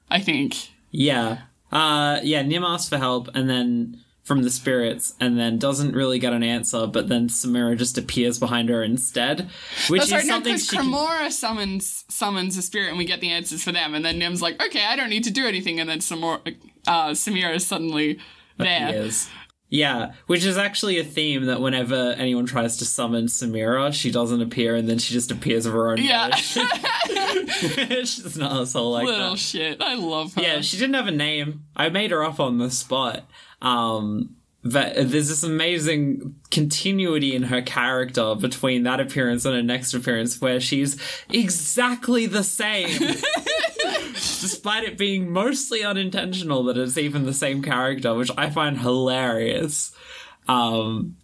I 0.10 0.20
think. 0.20 0.56
Yeah. 0.91 1.44
Uh 1.72 2.20
yeah, 2.22 2.41
Nim 2.41 2.65
asks 2.65 2.89
for 2.89 2.98
help 2.98 3.30
and 3.34 3.50
then 3.50 4.00
from 4.24 4.44
the 4.44 4.50
spirits 4.50 5.16
and 5.20 5.40
then 5.40 5.58
doesn't 5.58 5.96
really 5.96 6.20
get 6.20 6.34
an 6.34 6.44
answer, 6.44 6.86
but 6.86 7.10
then 7.10 7.28
Samira 7.28 7.78
just 7.78 7.98
appears 7.98 8.40
behind 8.40 8.70
her 8.70 8.84
instead. 8.84 9.50
Which 9.90 10.01
That's 10.01 10.08
is 10.08 10.13
right, 10.13 10.25
no, 10.25 10.34
something 10.36 10.54
because 10.54 10.68
she 10.68 10.78
can, 10.78 11.32
summons 11.32 12.06
summons 12.10 12.58
a 12.58 12.62
spirit 12.62 12.90
and 12.90 12.98
we 12.98 13.06
get 13.06 13.20
the 13.20 13.30
answers 13.30 13.63
for 13.63 13.72
them, 13.72 13.96
and 13.96 14.06
then 14.06 14.20
Nim's 14.20 14.42
like, 14.42 14.63
okay, 14.63 14.86
I 14.86 14.96
don't 14.96 15.10
need 15.10 15.24
to 15.24 15.32
do 15.32 15.48
anything, 15.48 15.80
and 15.80 15.90
then 15.90 16.00
Samora, 16.00 16.56
uh, 16.88 17.10
Samira 17.12 17.56
is 17.56 17.66
suddenly 17.66 18.20
there. 18.58 18.90
appears. 18.90 19.28
Yeah, 19.74 20.12
which 20.28 20.44
is 20.44 20.58
actually 20.58 21.00
a 21.00 21.04
theme 21.04 21.46
that 21.46 21.62
whenever 21.62 22.12
anyone 22.18 22.46
tries 22.46 22.75
to 22.78 22.86
summon 22.86 23.28
Samira, 23.28 23.94
she 23.94 24.12
doesn't 24.12 24.42
appear 24.42 24.75
and 24.75 24.90
then 24.90 25.00
she 25.00 25.13
just 25.13 25.32
appears 25.32 25.66
of 25.66 25.72
her 25.72 25.92
own 25.92 25.98
Yeah. 25.98 26.36
She's 27.62 28.38
not 28.38 28.51
an 28.51 28.58
asshole 28.63 28.92
like 28.92 29.06
Little 29.06 29.30
that. 29.32 29.40
shit. 29.40 29.82
I 29.82 29.96
love 29.96 30.34
her. 30.34 30.42
Yeah, 30.42 30.60
she 30.60 30.78
didn't 30.78 30.96
have 30.96 31.08
a 31.08 31.12
name. 31.12 31.63
I 31.74 31.88
made 31.88 32.12
her 32.12 32.22
up 32.22 32.42
on 32.42 32.58
the 32.58 32.70
spot. 32.70 33.24
Um, 33.62 34.36
but 34.63 34.94
there's 34.96 35.30
this 35.30 35.44
amazing 35.44 36.36
continuity 36.51 37.36
in 37.36 37.44
her 37.44 37.62
character 37.62 38.36
between 38.36 38.84
that 38.84 39.00
appearance 39.00 39.44
and 39.46 39.56
her 39.56 39.63
next 39.63 39.94
appearance 39.94 40.39
where 40.39 40.60
she's 40.60 40.98
exactly 41.30 42.27
the 42.27 42.44
same. 42.44 42.89
Despite 44.13 44.84
it 44.84 44.98
being 44.98 45.32
mostly 45.32 45.84
unintentional 45.84 46.63
that 46.65 46.77
it's 46.77 46.98
even 46.98 47.25
the 47.25 47.34
same 47.34 47.63
character, 47.63 48.13
which 48.13 48.30
I 48.38 48.51
find 48.51 48.80
hilarious. 48.80 49.96
Um, 50.48 51.18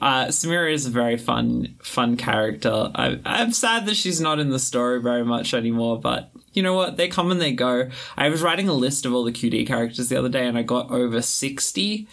uh, 0.00 0.26
Samira 0.26 0.72
is 0.72 0.86
a 0.86 0.90
very 0.90 1.16
fun, 1.16 1.76
fun 1.82 2.16
character. 2.16 2.90
I, 2.94 3.20
I'm 3.24 3.52
sad 3.52 3.86
that 3.86 3.96
she's 3.96 4.20
not 4.20 4.40
in 4.40 4.50
the 4.50 4.58
story 4.58 5.00
very 5.00 5.24
much 5.24 5.54
anymore, 5.54 6.00
but 6.00 6.32
you 6.52 6.62
know 6.62 6.74
what? 6.74 6.96
They 6.96 7.08
come 7.08 7.30
and 7.30 7.40
they 7.40 7.52
go. 7.52 7.88
I 8.16 8.28
was 8.28 8.42
writing 8.42 8.68
a 8.68 8.72
list 8.72 9.06
of 9.06 9.14
all 9.14 9.24
the 9.24 9.32
QD 9.32 9.66
characters 9.66 10.08
the 10.08 10.16
other 10.18 10.28
day 10.28 10.46
and 10.46 10.58
I 10.58 10.62
got 10.62 10.90
over 10.90 11.22
60. 11.22 12.08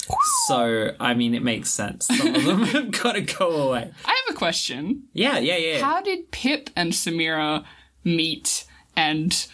So, 0.48 0.96
I 1.00 1.13
mean, 1.13 1.34
it 1.34 1.44
makes 1.44 1.70
sense. 1.72 2.08
Some 2.08 2.36
of 2.36 2.46
them 2.46 2.63
have 2.65 2.91
got 2.91 3.13
to 3.13 3.22
go 3.22 3.50
away. 3.50 3.91
I 4.06 4.22
have 4.25 4.36
a 4.36 4.38
question. 4.38 5.03
Yeah, 5.13 5.39
yeah, 5.39 5.58
yeah. 5.58 5.82
How 5.84 6.01
did 6.01 6.32
Pip 6.32 6.70
and 6.75 6.91
Samira 6.94 7.65
meet? 8.03 8.65
And 8.96 9.48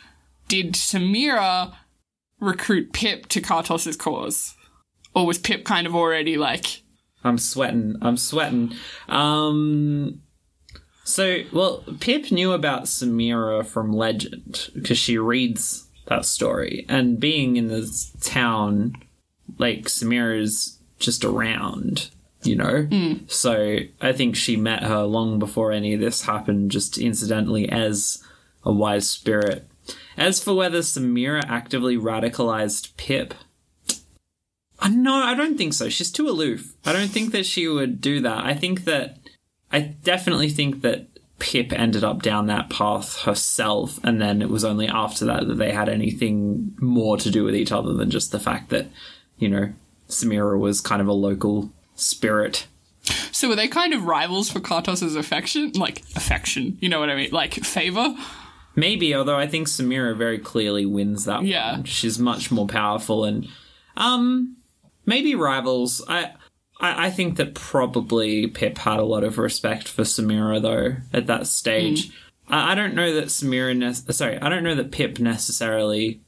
did 0.47 0.73
Samira 0.73 1.75
recruit 2.39 2.93
Pip 2.93 3.27
to 3.29 3.41
Kartos's 3.41 3.95
cause? 3.95 4.55
Or 5.15 5.25
was 5.25 5.37
Pip 5.37 5.63
kind 5.63 5.87
of 5.87 5.95
already 5.95 6.37
like, 6.37 6.81
I'm 7.23 7.37
sweating. 7.37 7.95
I'm 8.01 8.17
sweating. 8.17 8.73
Um, 9.07 10.21
so, 11.03 11.43
well, 11.51 11.83
Pip 11.99 12.31
knew 12.31 12.53
about 12.53 12.83
Samira 12.83 13.65
from 13.65 13.91
legend 13.91 14.69
because 14.73 14.97
she 14.97 15.17
reads 15.17 15.87
that 16.07 16.25
story. 16.25 16.85
And 16.87 17.19
being 17.19 17.57
in 17.57 17.67
this 17.67 18.11
town, 18.21 18.95
like, 19.57 19.85
Samira's 19.85 20.79
just 20.99 21.25
around, 21.25 22.09
you 22.43 22.55
know? 22.55 22.83
Hmm. 22.83 23.13
So 23.27 23.79
I 24.01 24.13
think 24.13 24.35
she 24.35 24.55
met 24.55 24.83
her 24.83 25.03
long 25.03 25.39
before 25.39 25.71
any 25.71 25.93
of 25.93 25.99
this 25.99 26.23
happened, 26.23 26.71
just 26.71 26.97
incidentally 26.97 27.67
as 27.69 28.23
a 28.63 28.71
wise 28.71 29.09
spirit. 29.09 29.67
As 30.17 30.41
for 30.41 30.53
whether 30.53 30.79
Samira 30.79 31.43
actively 31.47 31.97
radicalized 31.97 32.95
Pip, 32.95 33.33
no, 34.89 35.15
I 35.15 35.33
don't 35.33 35.57
think 35.57 35.73
so. 35.73 35.89
She's 35.89 36.11
too 36.11 36.27
aloof. 36.27 36.75
I 36.85 36.93
don't 36.93 37.09
think 37.09 37.31
that 37.31 37.45
she 37.45 37.67
would 37.67 38.01
do 38.01 38.19
that. 38.21 38.43
I 38.43 38.53
think 38.53 38.83
that 38.85 39.17
I 39.73 39.79
definitely 39.81 40.49
think 40.49 40.81
that 40.83 41.07
Pip 41.39 41.73
ended 41.73 42.03
up 42.05 42.21
down 42.21 42.45
that 42.47 42.69
path 42.69 43.23
herself, 43.23 43.99
and 44.03 44.21
then 44.21 44.41
it 44.41 44.49
was 44.49 44.63
only 44.63 44.87
after 44.87 45.25
that 45.25 45.47
that 45.47 45.55
they 45.55 45.71
had 45.73 45.89
anything 45.89 46.73
more 46.79 47.17
to 47.17 47.29
do 47.31 47.43
with 47.43 47.55
each 47.55 47.71
other 47.71 47.91
than 47.93 48.09
just 48.11 48.31
the 48.31 48.39
fact 48.39 48.69
that, 48.69 48.87
you 49.37 49.49
know, 49.49 49.73
Samira 50.07 50.57
was 50.57 50.79
kind 50.79 51.01
of 51.01 51.07
a 51.07 51.13
local 51.13 51.71
spirit. 51.95 52.67
so 53.33 53.49
were 53.49 53.55
they 53.55 53.67
kind 53.67 53.93
of 53.93 54.05
rivals 54.05 54.49
for 54.49 54.59
Kartos's 54.61 55.15
affection? 55.17 55.71
Like, 55.73 56.03
affection, 56.15 56.77
you 56.79 56.87
know 56.87 56.99
what 57.01 57.09
I 57.09 57.15
mean? 57.15 57.31
Like, 57.31 57.55
favor? 57.55 58.15
Maybe, 58.75 59.13
although 59.13 59.35
I 59.37 59.47
think 59.47 59.67
Samira 59.67 60.15
very 60.15 60.39
clearly 60.39 60.85
wins 60.85 61.25
that 61.25 61.43
Yeah. 61.43 61.73
one. 61.73 61.83
She's 61.83 62.17
much 62.17 62.51
more 62.51 62.67
powerful 62.67 63.25
and 63.25 63.47
um 63.97 64.55
maybe 65.05 65.35
rivals. 65.35 66.01
I 66.07 66.31
I, 66.79 67.07
I 67.07 67.09
think 67.09 67.37
that 67.37 67.53
probably 67.53 68.47
Pip 68.47 68.77
had 68.77 68.99
a 68.99 69.05
lot 69.05 69.23
of 69.23 69.37
respect 69.37 69.87
for 69.87 70.03
Samira 70.03 70.61
though 70.61 70.95
at 71.11 71.27
that 71.27 71.47
stage. 71.47 72.09
Mm. 72.09 72.13
I, 72.49 72.71
I 72.71 72.75
don't 72.75 72.95
know 72.95 73.13
that 73.15 73.25
Samira 73.25 73.75
ne- 73.75 74.13
sorry, 74.13 74.39
I 74.39 74.49
don't 74.49 74.63
know 74.63 74.75
that 74.75 74.91
Pip 74.91 75.19
necessarily 75.19 76.21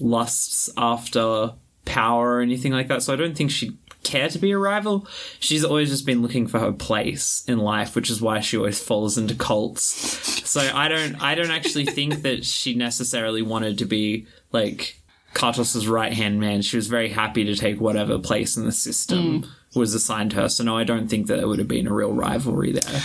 lusts 0.00 0.70
after 0.76 1.52
power 1.84 2.36
or 2.36 2.40
anything 2.40 2.72
like 2.72 2.88
that, 2.88 3.02
so 3.02 3.12
I 3.12 3.16
don't 3.16 3.36
think 3.36 3.50
she'd 3.50 3.76
care 4.02 4.28
to 4.28 4.38
be 4.38 4.50
a 4.50 4.58
rival. 4.58 5.06
She's 5.38 5.64
always 5.64 5.90
just 5.90 6.06
been 6.06 6.22
looking 6.22 6.46
for 6.46 6.58
her 6.58 6.72
place 6.72 7.44
in 7.46 7.58
life, 7.58 7.94
which 7.94 8.10
is 8.10 8.20
why 8.20 8.40
she 8.40 8.56
always 8.56 8.82
falls 8.82 9.18
into 9.18 9.34
cults. 9.34 9.84
So 10.48 10.60
I 10.60 10.88
don't 10.88 11.20
I 11.22 11.34
don't 11.34 11.50
actually 11.50 11.86
think 11.86 12.22
that 12.22 12.44
she 12.44 12.74
necessarily 12.74 13.42
wanted 13.42 13.78
to 13.78 13.84
be 13.84 14.26
like 14.52 14.99
Kartos's 15.34 15.86
right 15.86 16.12
hand 16.12 16.40
man. 16.40 16.62
She 16.62 16.76
was 16.76 16.88
very 16.88 17.10
happy 17.10 17.44
to 17.44 17.54
take 17.54 17.80
whatever 17.80 18.18
place 18.18 18.56
in 18.56 18.64
the 18.64 18.72
system 18.72 19.46
was 19.74 19.94
assigned 19.94 20.32
her. 20.32 20.48
So 20.48 20.64
no, 20.64 20.76
I 20.76 20.84
don't 20.84 21.08
think 21.08 21.26
that 21.26 21.36
there 21.36 21.48
would 21.48 21.58
have 21.58 21.68
been 21.68 21.86
a 21.86 21.92
real 21.92 22.12
rivalry 22.12 22.72
there. 22.72 23.00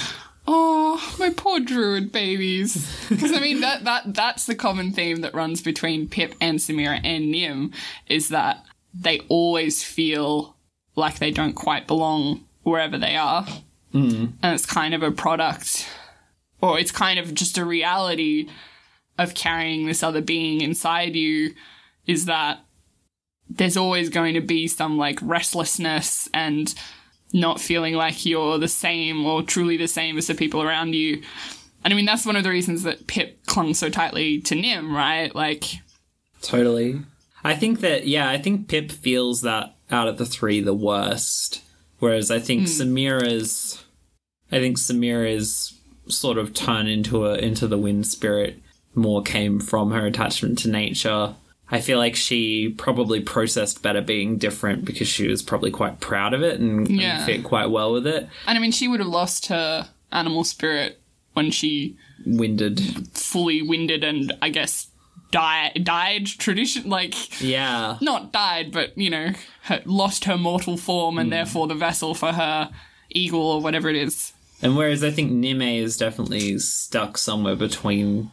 Oh, 0.47 1.15
my 1.19 1.31
poor 1.31 1.59
druid 1.59 2.11
babies. 2.11 2.91
Because 3.09 3.31
I 3.31 3.39
mean 3.39 3.61
that 3.61 3.83
that 3.83 4.13
that's 4.13 4.45
the 4.45 4.55
common 4.55 4.91
theme 4.91 5.21
that 5.21 5.33
runs 5.33 5.61
between 5.61 6.07
Pip 6.07 6.35
and 6.39 6.59
Samira 6.59 6.99
and 7.03 7.31
Nim 7.31 7.71
is 8.07 8.29
that 8.29 8.65
they 8.93 9.19
always 9.27 9.83
feel 9.83 10.55
like 10.95 11.19
they 11.19 11.31
don't 11.31 11.53
quite 11.53 11.87
belong 11.87 12.45
wherever 12.63 12.97
they 12.97 13.15
are. 13.15 13.45
Mm. 13.93 14.33
And 14.41 14.53
it's 14.53 14.65
kind 14.65 14.93
of 14.93 15.03
a 15.03 15.11
product 15.11 15.87
or 16.61 16.79
it's 16.79 16.91
kind 16.91 17.19
of 17.19 17.33
just 17.33 17.57
a 17.57 17.65
reality 17.65 18.49
of 19.17 19.33
carrying 19.33 19.85
this 19.85 20.03
other 20.03 20.21
being 20.21 20.61
inside 20.61 21.15
you 21.15 21.53
is 22.07 22.25
that 22.25 22.59
there's 23.49 23.77
always 23.77 24.09
going 24.09 24.33
to 24.33 24.41
be 24.41 24.67
some 24.67 24.97
like 24.97 25.19
restlessness 25.21 26.27
and 26.33 26.73
not 27.33 27.59
feeling 27.59 27.93
like 27.93 28.25
you're 28.25 28.57
the 28.57 28.67
same 28.67 29.25
or 29.25 29.43
truly 29.43 29.77
the 29.77 29.87
same 29.87 30.17
as 30.17 30.27
the 30.27 30.35
people 30.35 30.63
around 30.63 30.95
you. 30.95 31.21
And 31.83 31.93
I 31.93 31.95
mean, 31.95 32.05
that's 32.05 32.25
one 32.25 32.35
of 32.35 32.43
the 32.43 32.49
reasons 32.49 32.83
that 32.83 33.07
Pip 33.07 33.45
clung 33.45 33.73
so 33.73 33.89
tightly 33.89 34.41
to 34.41 34.55
Nim, 34.55 34.95
right? 34.95 35.33
Like, 35.35 35.65
Totally. 36.41 37.01
I 37.43 37.55
think 37.55 37.81
that 37.81 38.07
yeah, 38.07 38.29
I 38.29 38.39
think 38.39 38.67
Pip 38.67 38.91
feels 38.91 39.41
that 39.41 39.75
out 39.91 40.07
of 40.07 40.17
the 40.17 40.25
three 40.25 40.61
the 40.61 40.73
worst. 40.73 41.61
Whereas 41.99 42.31
I 42.31 42.39
think 42.39 42.61
hmm. 42.61 42.65
Samira's 42.67 43.83
I 44.51 44.59
think 44.59 44.77
Samira's 44.77 45.79
sort 46.07 46.37
of 46.37 46.53
turn 46.53 46.87
into 46.87 47.25
a 47.25 47.35
into 47.35 47.67
the 47.67 47.77
wind 47.77 48.07
spirit 48.07 48.59
more 48.93 49.21
came 49.21 49.59
from 49.59 49.91
her 49.91 50.05
attachment 50.05 50.57
to 50.59 50.69
nature. 50.69 51.35
I 51.71 51.81
feel 51.81 51.97
like 51.97 52.15
she 52.15 52.69
probably 52.69 53.19
processed 53.21 53.81
better 53.81 54.01
being 54.01 54.37
different 54.37 54.85
because 54.85 55.07
she 55.07 55.27
was 55.27 55.41
probably 55.41 55.71
quite 55.71 55.99
proud 55.99 56.33
of 56.33 56.43
it 56.43 56.59
and, 56.59 56.87
and 56.87 57.25
fit 57.25 57.43
quite 57.43 57.71
well 57.71 57.91
with 57.91 58.05
it. 58.05 58.27
And 58.45 58.57
I 58.57 58.61
mean, 58.61 58.71
she 58.71 58.87
would 58.87 58.99
have 58.99 59.09
lost 59.09 59.47
her 59.47 59.89
animal 60.11 60.43
spirit 60.43 61.01
when 61.33 61.51
she 61.51 61.97
Winded. 62.25 63.07
fully 63.17 63.61
winded 63.61 64.03
and 64.03 64.33
I 64.41 64.49
guess 64.49 64.87
died. 65.31 65.83
Died 65.83 66.27
tradition 66.27 66.89
like 66.89 67.41
Yeah. 67.41 67.97
not 68.01 68.31
died, 68.31 68.71
but 68.71 68.97
you 68.97 69.09
know, 69.09 69.33
her, 69.63 69.81
lost 69.85 70.25
her 70.25 70.37
mortal 70.37 70.77
form 70.77 71.17
and 71.17 71.27
hmm. 71.27 71.31
therefore 71.31 71.67
the 71.67 71.75
vessel 71.75 72.13
for 72.13 72.31
her 72.31 72.69
eagle 73.09 73.41
or 73.41 73.61
whatever 73.61 73.89
it 73.89 73.95
is. 73.95 74.33
And 74.61 74.77
whereas 74.77 75.03
I 75.03 75.11
think 75.11 75.31
Nime 75.31 75.61
is 75.61 75.97
definitely 75.97 76.57
stuck 76.59 77.17
somewhere 77.17 77.55
between, 77.55 78.31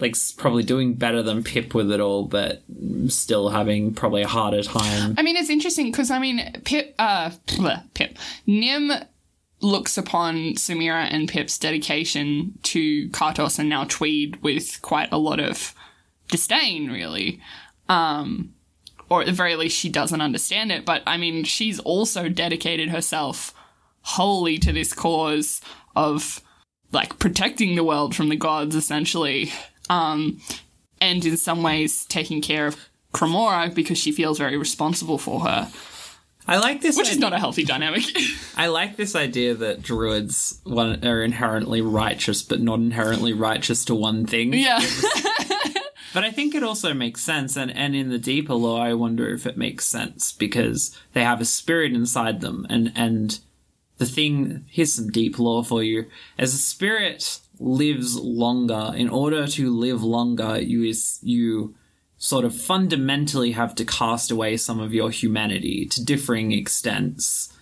like, 0.00 0.16
probably 0.36 0.62
doing 0.62 0.94
better 0.94 1.22
than 1.22 1.44
Pip 1.44 1.74
with 1.74 1.90
it 1.92 2.00
all, 2.00 2.24
but 2.24 2.62
still 3.08 3.50
having 3.50 3.94
probably 3.94 4.22
a 4.22 4.28
harder 4.28 4.62
time. 4.62 5.14
I 5.18 5.22
mean, 5.22 5.36
it's 5.36 5.50
interesting 5.50 5.90
because 5.90 6.10
I 6.10 6.18
mean, 6.18 6.52
Pip, 6.64 6.94
uh, 6.98 7.30
bleh, 7.46 7.82
Pip, 7.94 8.18
Nim 8.46 8.92
looks 9.60 9.98
upon 9.98 10.54
Samira 10.54 11.06
and 11.10 11.28
Pip's 11.28 11.58
dedication 11.58 12.58
to 12.62 13.08
Kartos 13.10 13.58
and 13.58 13.68
now 13.68 13.84
Tweed 13.84 14.42
with 14.42 14.80
quite 14.82 15.12
a 15.12 15.18
lot 15.18 15.38
of 15.38 15.74
disdain, 16.28 16.90
really. 16.90 17.40
Um, 17.88 18.54
or 19.08 19.20
at 19.20 19.26
the 19.26 19.32
very 19.32 19.56
least, 19.56 19.76
she 19.76 19.88
doesn't 19.88 20.20
understand 20.20 20.72
it. 20.72 20.84
But 20.84 21.02
I 21.06 21.16
mean, 21.16 21.44
she's 21.44 21.80
also 21.80 22.28
dedicated 22.28 22.90
herself 22.90 23.52
wholly 24.02 24.58
to 24.58 24.72
this 24.72 24.92
cause 24.92 25.60
of 25.94 26.40
like 26.92 27.18
protecting 27.18 27.74
the 27.74 27.84
world 27.84 28.14
from 28.14 28.28
the 28.28 28.36
gods, 28.36 28.74
essentially. 28.74 29.52
Um, 29.90 30.40
and 31.00 31.24
in 31.24 31.36
some 31.36 31.62
ways 31.62 32.06
taking 32.06 32.40
care 32.40 32.66
of 32.66 32.76
Cremora 33.12 33.74
because 33.74 33.98
she 33.98 34.12
feels 34.12 34.38
very 34.38 34.56
responsible 34.56 35.18
for 35.18 35.40
her, 35.40 35.70
I 36.46 36.58
like 36.58 36.80
this. 36.80 36.96
which 36.96 37.10
is 37.10 37.18
not 37.18 37.32
a 37.32 37.38
healthy 37.38 37.64
dynamic. 37.64 38.04
I 38.56 38.68
like 38.68 38.96
this 38.96 39.14
idea 39.14 39.54
that 39.54 39.82
druids 39.82 40.60
one, 40.64 41.04
are 41.04 41.22
inherently 41.22 41.80
righteous, 41.80 42.42
but 42.42 42.60
not 42.60 42.78
inherently 42.80 43.32
righteous 43.32 43.84
to 43.86 43.94
one 43.94 44.26
thing. 44.26 44.52
yeah. 44.54 44.80
But 46.12 46.24
I 46.24 46.32
think 46.32 46.54
it 46.54 46.64
also 46.64 46.92
makes 46.92 47.20
sense, 47.20 47.56
and, 47.56 47.70
and 47.70 47.94
in 47.94 48.08
the 48.08 48.18
deeper 48.18 48.54
lore, 48.54 48.80
I 48.82 48.94
wonder 48.94 49.32
if 49.32 49.46
it 49.46 49.56
makes 49.56 49.86
sense 49.86 50.32
because 50.32 50.96
they 51.12 51.22
have 51.22 51.40
a 51.40 51.44
spirit 51.44 51.92
inside 51.92 52.40
them, 52.40 52.66
and 52.68 52.92
and 52.96 53.38
the 54.00 54.06
thing 54.06 54.64
here's 54.66 54.94
some 54.94 55.10
deep 55.10 55.38
lore 55.38 55.62
for 55.62 55.82
you: 55.82 56.06
as 56.38 56.54
a 56.54 56.58
spirit 56.58 57.38
lives 57.60 58.16
longer, 58.16 58.92
in 58.96 59.10
order 59.10 59.46
to 59.46 59.70
live 59.70 60.02
longer, 60.02 60.58
you 60.58 60.82
is 60.84 61.18
you 61.22 61.74
sort 62.16 62.46
of 62.46 62.54
fundamentally 62.54 63.52
have 63.52 63.74
to 63.74 63.84
cast 63.84 64.30
away 64.30 64.56
some 64.56 64.80
of 64.80 64.94
your 64.94 65.10
humanity 65.10 65.86
to 65.86 66.02
differing 66.02 66.50
extents, 66.52 67.52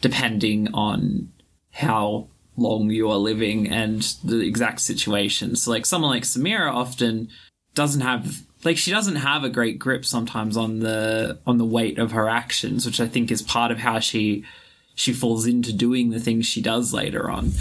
depending 0.00 0.72
on 0.72 1.30
how 1.72 2.26
long 2.56 2.90
you 2.90 3.10
are 3.10 3.18
living 3.18 3.68
and 3.68 4.16
the 4.24 4.40
exact 4.40 4.80
situation. 4.80 5.56
So, 5.56 5.70
like 5.70 5.84
someone 5.84 6.10
like 6.10 6.22
Samira 6.22 6.72
often 6.72 7.28
doesn't 7.74 8.00
have 8.00 8.42
like 8.64 8.78
she 8.78 8.90
doesn't 8.90 9.16
have 9.16 9.44
a 9.44 9.50
great 9.50 9.78
grip 9.78 10.06
sometimes 10.06 10.56
on 10.56 10.78
the 10.78 11.38
on 11.46 11.58
the 11.58 11.66
weight 11.66 11.98
of 11.98 12.12
her 12.12 12.30
actions, 12.30 12.86
which 12.86 12.98
I 12.98 13.08
think 13.08 13.30
is 13.30 13.42
part 13.42 13.70
of 13.70 13.78
how 13.78 13.98
she 13.98 14.46
she 14.94 15.12
falls 15.12 15.46
into 15.46 15.72
doing 15.72 16.10
the 16.10 16.20
things 16.20 16.46
she 16.46 16.62
does 16.62 16.92
later 16.92 17.30
on. 17.30 17.52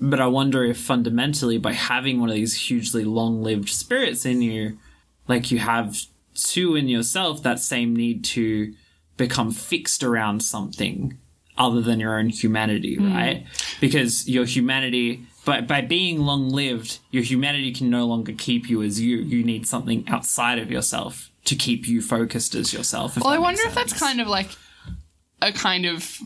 But 0.00 0.20
I 0.20 0.26
wonder 0.26 0.64
if 0.64 0.78
fundamentally 0.78 1.58
by 1.58 1.72
having 1.72 2.20
one 2.20 2.28
of 2.28 2.34
these 2.34 2.54
hugely 2.54 3.04
long-lived 3.04 3.68
spirits 3.68 4.24
in 4.24 4.42
you, 4.42 4.78
like 5.26 5.50
you 5.50 5.58
have 5.58 5.96
too 6.34 6.76
in 6.76 6.88
yourself 6.88 7.42
that 7.42 7.58
same 7.58 7.96
need 7.96 8.24
to 8.24 8.74
become 9.16 9.50
fixed 9.50 10.04
around 10.04 10.40
something 10.40 11.18
other 11.56 11.80
than 11.80 11.98
your 11.98 12.16
own 12.16 12.28
humanity, 12.28 12.94
hmm. 12.94 13.12
right? 13.12 13.46
Because 13.80 14.28
your 14.28 14.44
humanity, 14.44 15.24
but 15.44 15.66
by 15.66 15.80
being 15.80 16.20
long 16.20 16.48
lived, 16.48 17.00
your 17.10 17.24
humanity 17.24 17.72
can 17.72 17.90
no 17.90 18.06
longer 18.06 18.32
keep 18.32 18.70
you 18.70 18.82
as 18.82 19.00
you. 19.00 19.18
You 19.18 19.42
need 19.42 19.66
something 19.66 20.08
outside 20.08 20.58
of 20.60 20.70
yourself 20.70 21.30
to 21.46 21.56
keep 21.56 21.88
you 21.88 22.00
focused 22.00 22.54
as 22.54 22.72
yourself. 22.72 23.16
Well, 23.16 23.26
I 23.28 23.38
wonder 23.38 23.62
if 23.66 23.74
that's 23.74 23.98
kind 23.98 24.20
of 24.20 24.28
like 24.28 24.50
a 25.42 25.52
kind 25.52 25.84
of 25.84 26.18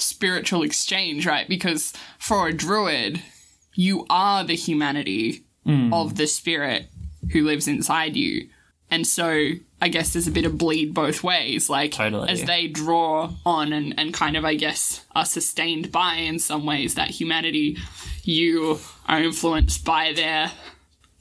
spiritual 0.00 0.62
exchange, 0.62 1.26
right? 1.26 1.48
Because 1.48 1.92
for 2.18 2.48
a 2.48 2.52
druid, 2.52 3.22
you 3.74 4.06
are 4.10 4.44
the 4.44 4.56
humanity 4.56 5.44
mm. 5.66 5.92
of 5.92 6.16
the 6.16 6.26
spirit 6.26 6.88
who 7.32 7.44
lives 7.44 7.68
inside 7.68 8.16
you. 8.16 8.48
And 8.90 9.06
so 9.06 9.50
I 9.80 9.88
guess 9.88 10.12
there's 10.12 10.26
a 10.26 10.32
bit 10.32 10.44
of 10.44 10.58
bleed 10.58 10.92
both 10.92 11.22
ways. 11.22 11.70
Like, 11.70 11.92
Totally. 11.92 12.28
as 12.28 12.44
they 12.44 12.66
draw 12.66 13.32
on 13.46 13.72
and, 13.72 13.94
and 13.98 14.12
kind 14.12 14.36
of, 14.36 14.44
I 14.44 14.54
guess, 14.54 15.04
are 15.14 15.24
sustained 15.24 15.92
by 15.92 16.14
in 16.14 16.38
some 16.38 16.66
ways 16.66 16.96
that 16.96 17.10
humanity, 17.10 17.78
you 18.24 18.78
are 19.06 19.20
influenced 19.22 19.84
by 19.84 20.12
their, 20.12 20.50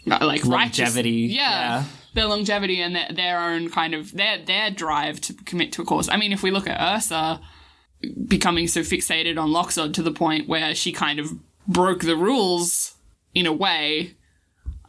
like, 0.06 0.46
Longevity, 0.46 1.12
yeah 1.12 1.40
yeah. 1.40 1.84
their 2.16 2.26
longevity 2.26 2.82
and 2.82 2.96
their, 2.96 3.08
their 3.14 3.40
own 3.40 3.70
kind 3.70 3.94
of 3.94 4.14
their 4.14 4.44
their 4.44 4.72
drive 4.72 5.22
to 5.22 5.34
commit 5.34 5.72
to 5.74 5.82
a 5.82 5.86
cause. 5.86 6.10
I 6.10 6.18
mean, 6.18 6.34
if 6.34 6.42
we 6.44 6.52
look 6.52 6.68
at 6.68 6.82
Ursa 6.82 7.40
becoming 8.28 8.68
so 8.68 8.82
fixated 8.82 9.38
on 9.38 9.50
Loxod 9.50 9.94
to 9.94 10.04
the 10.04 10.12
point 10.12 10.48
where 10.48 10.74
she 10.76 10.92
kind 10.92 11.20
of 11.20 11.32
broke 11.68 12.02
the 12.02 12.16
rules 12.16 12.96
in 13.34 13.46
a 13.46 13.54
way, 13.54 14.16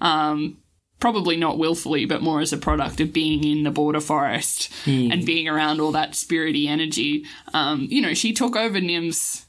um, 0.00 0.58
probably 0.98 1.36
not 1.36 1.58
willfully, 1.58 2.04
but 2.06 2.22
more 2.22 2.40
as 2.40 2.52
a 2.52 2.56
product 2.58 3.00
of 3.00 3.12
being 3.12 3.42
in 3.44 3.64
the 3.64 3.70
border 3.70 4.00
forest 4.00 4.70
and 5.12 5.26
being 5.26 5.48
around 5.48 5.80
all 5.80 5.92
that 5.92 6.12
spirity 6.12 6.66
energy. 6.66 7.24
Um, 7.52 7.86
you 7.90 8.00
know, 8.00 8.14
she 8.14 8.32
took 8.32 8.56
over 8.56 8.80
Nim's 8.80 9.46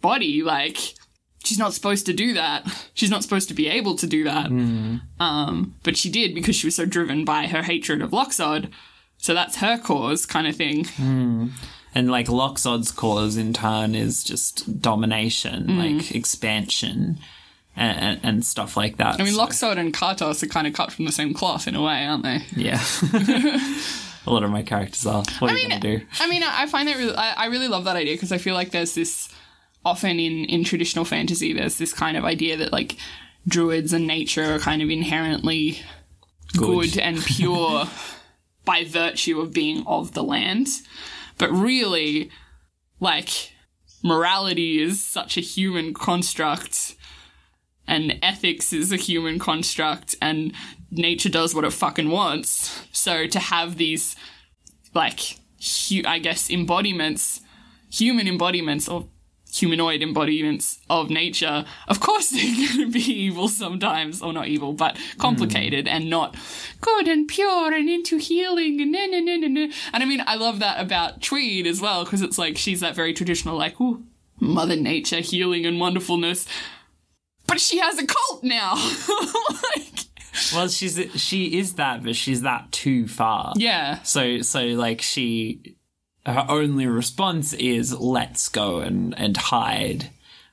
body 0.00 0.42
like. 0.42 0.94
She's 1.42 1.58
not 1.58 1.72
supposed 1.72 2.04
to 2.04 2.12
do 2.12 2.34
that. 2.34 2.66
She's 2.92 3.08
not 3.08 3.22
supposed 3.22 3.48
to 3.48 3.54
be 3.54 3.66
able 3.66 3.96
to 3.96 4.06
do 4.06 4.24
that. 4.24 4.50
Um, 5.18 5.74
but 5.82 5.96
she 5.96 6.10
did 6.10 6.34
because 6.34 6.54
she 6.54 6.66
was 6.66 6.76
so 6.76 6.84
driven 6.84 7.24
by 7.24 7.46
her 7.46 7.62
hatred 7.62 8.02
of 8.02 8.10
Loxod. 8.10 8.70
So 9.16 9.32
that's 9.32 9.56
her 9.56 9.78
cause, 9.78 10.26
kind 10.26 10.46
of 10.46 10.54
thing. 10.54 10.84
And 11.94 12.10
like 12.10 12.26
Loxod's 12.26 12.92
cause 12.92 13.36
in 13.36 13.52
turn 13.52 13.94
is 13.94 14.22
just 14.22 14.80
domination, 14.80 15.66
Mm. 15.66 15.98
like 15.98 16.14
expansion, 16.14 17.18
and, 17.76 18.20
and, 18.22 18.44
stuff 18.44 18.76
like 18.76 18.98
that. 18.98 19.20
I 19.20 19.24
mean, 19.24 19.34
Loxod 19.34 19.78
and 19.78 19.92
Kartos 19.94 20.42
are 20.42 20.46
kind 20.46 20.66
of 20.66 20.72
cut 20.74 20.92
from 20.92 21.04
the 21.06 21.12
same 21.12 21.32
cloth 21.32 21.66
in 21.66 21.74
a 21.74 21.82
way, 21.82 22.04
aren't 22.04 22.24
they? 22.24 22.42
yeah. 22.54 22.82
a 24.26 24.30
lot 24.30 24.42
of 24.42 24.50
my 24.50 24.62
characters 24.62 25.06
are. 25.06 25.24
What 25.38 25.50
are 25.50 25.56
you 25.56 25.68
mean, 25.68 25.80
gonna 25.80 25.98
do? 25.98 26.06
I 26.20 26.28
mean, 26.28 26.42
I 26.42 26.62
I 26.62 26.66
find 26.66 26.88
that 26.88 26.96
really, 26.96 27.14
I, 27.14 27.32
I 27.32 27.46
really 27.46 27.68
love 27.68 27.84
that 27.84 27.96
idea 27.96 28.14
because 28.14 28.32
I 28.32 28.38
feel 28.38 28.54
like 28.54 28.70
there's 28.70 28.94
this 28.94 29.28
often 29.84 30.20
in 30.20 30.44
in 30.44 30.64
traditional 30.64 31.04
fantasy, 31.04 31.52
there's 31.52 31.78
this 31.78 31.92
kind 31.92 32.16
of 32.16 32.24
idea 32.24 32.56
that 32.56 32.72
like 32.72 32.96
druids 33.48 33.92
and 33.92 34.06
nature 34.06 34.54
are 34.54 34.58
kind 34.58 34.82
of 34.82 34.90
inherently 34.90 35.80
good, 36.56 36.98
and 36.98 37.18
pure 37.24 37.86
by 38.64 38.84
virtue 38.84 39.40
of 39.40 39.52
being 39.52 39.84
of 39.86 40.12
the 40.12 40.22
land, 40.22 40.68
but 41.40 41.50
really, 41.50 42.30
like 43.00 43.52
morality 44.04 44.80
is 44.80 45.02
such 45.02 45.38
a 45.38 45.40
human 45.40 45.94
construct. 45.94 46.94
And 47.88 48.18
ethics 48.22 48.72
is 48.72 48.92
a 48.92 48.96
human 48.96 49.40
construct, 49.40 50.14
and 50.22 50.52
nature 50.92 51.28
does 51.28 51.56
what 51.56 51.64
it 51.64 51.72
fucking 51.72 52.10
wants. 52.10 52.86
So 52.92 53.26
to 53.26 53.38
have 53.40 53.78
these 53.78 54.14
like 54.94 55.20
hu- 55.88 56.04
I 56.06 56.18
guess 56.20 56.50
embodiments, 56.50 57.40
human 57.90 58.28
embodiments 58.28 58.88
or 58.88 59.08
humanoid 59.52 60.02
embodiments 60.02 60.78
of 60.88 61.10
nature. 61.10 61.64
Of 61.88 62.00
course, 62.00 62.30
they're 62.30 62.40
going 62.42 62.78
to 62.78 62.90
be 62.90 63.00
evil 63.00 63.48
sometimes, 63.48 64.22
or 64.22 64.32
not 64.32 64.48
evil, 64.48 64.72
but 64.72 64.96
complicated 65.18 65.88
and 65.88 66.08
not 66.10 66.36
good 66.80 67.08
and 67.08 67.26
pure 67.28 67.72
and 67.74 67.88
into 67.88 68.18
healing 68.18 68.80
and 68.80 68.92
na 68.92 69.06
na 69.06 69.20
na 69.20 69.36
na 69.36 69.48
na. 69.48 69.72
And 69.92 70.02
I 70.02 70.06
mean, 70.06 70.22
I 70.26 70.36
love 70.36 70.58
that 70.60 70.80
about 70.80 71.20
Tweed 71.22 71.66
as 71.66 71.80
well 71.80 72.04
because 72.04 72.22
it's 72.22 72.38
like 72.38 72.56
she's 72.56 72.80
that 72.80 72.94
very 72.94 73.12
traditional, 73.12 73.56
like, 73.56 73.80
ooh, 73.80 74.02
Mother 74.38 74.76
Nature, 74.76 75.20
healing 75.20 75.66
and 75.66 75.78
wonderfulness. 75.80 76.46
But 77.46 77.60
she 77.60 77.78
has 77.78 77.98
a 77.98 78.06
cult 78.06 78.44
now. 78.44 78.74
like, 79.76 80.06
Well, 80.54 80.68
she's 80.68 80.98
she 81.20 81.58
is 81.58 81.74
that, 81.74 82.02
but 82.04 82.14
she's 82.16 82.42
that 82.42 82.70
too 82.72 83.08
far. 83.08 83.52
yeah. 83.56 84.00
So 84.02 84.40
so 84.42 84.60
like 84.66 85.02
she 85.02 85.76
her 86.26 86.46
only 86.48 86.86
response 86.86 87.52
is 87.54 87.98
let's 87.98 88.48
go 88.48 88.78
and 88.78 89.18
and 89.18 89.36
hide 89.36 90.10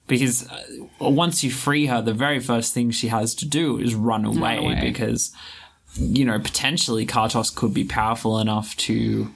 because 0.07 0.47
uh, 0.49 0.63
once 0.99 1.43
you 1.43 1.51
free 1.51 1.87
her 1.87 2.01
the 2.01 2.13
very 2.13 2.39
first 2.39 2.73
thing 2.73 2.91
she 2.91 3.09
has 3.09 3.35
to 3.35 3.45
do 3.45 3.77
is 3.77 3.93
run 3.93 4.25
away, 4.25 4.57
away. 4.57 4.79
because 4.81 5.31
you 5.95 6.23
know 6.25 6.39
potentially 6.39 7.05
Kartos 7.05 7.53
could 7.53 7.73
be 7.73 7.83
powerful 7.83 8.39
enough 8.39 8.75
to 8.77 9.33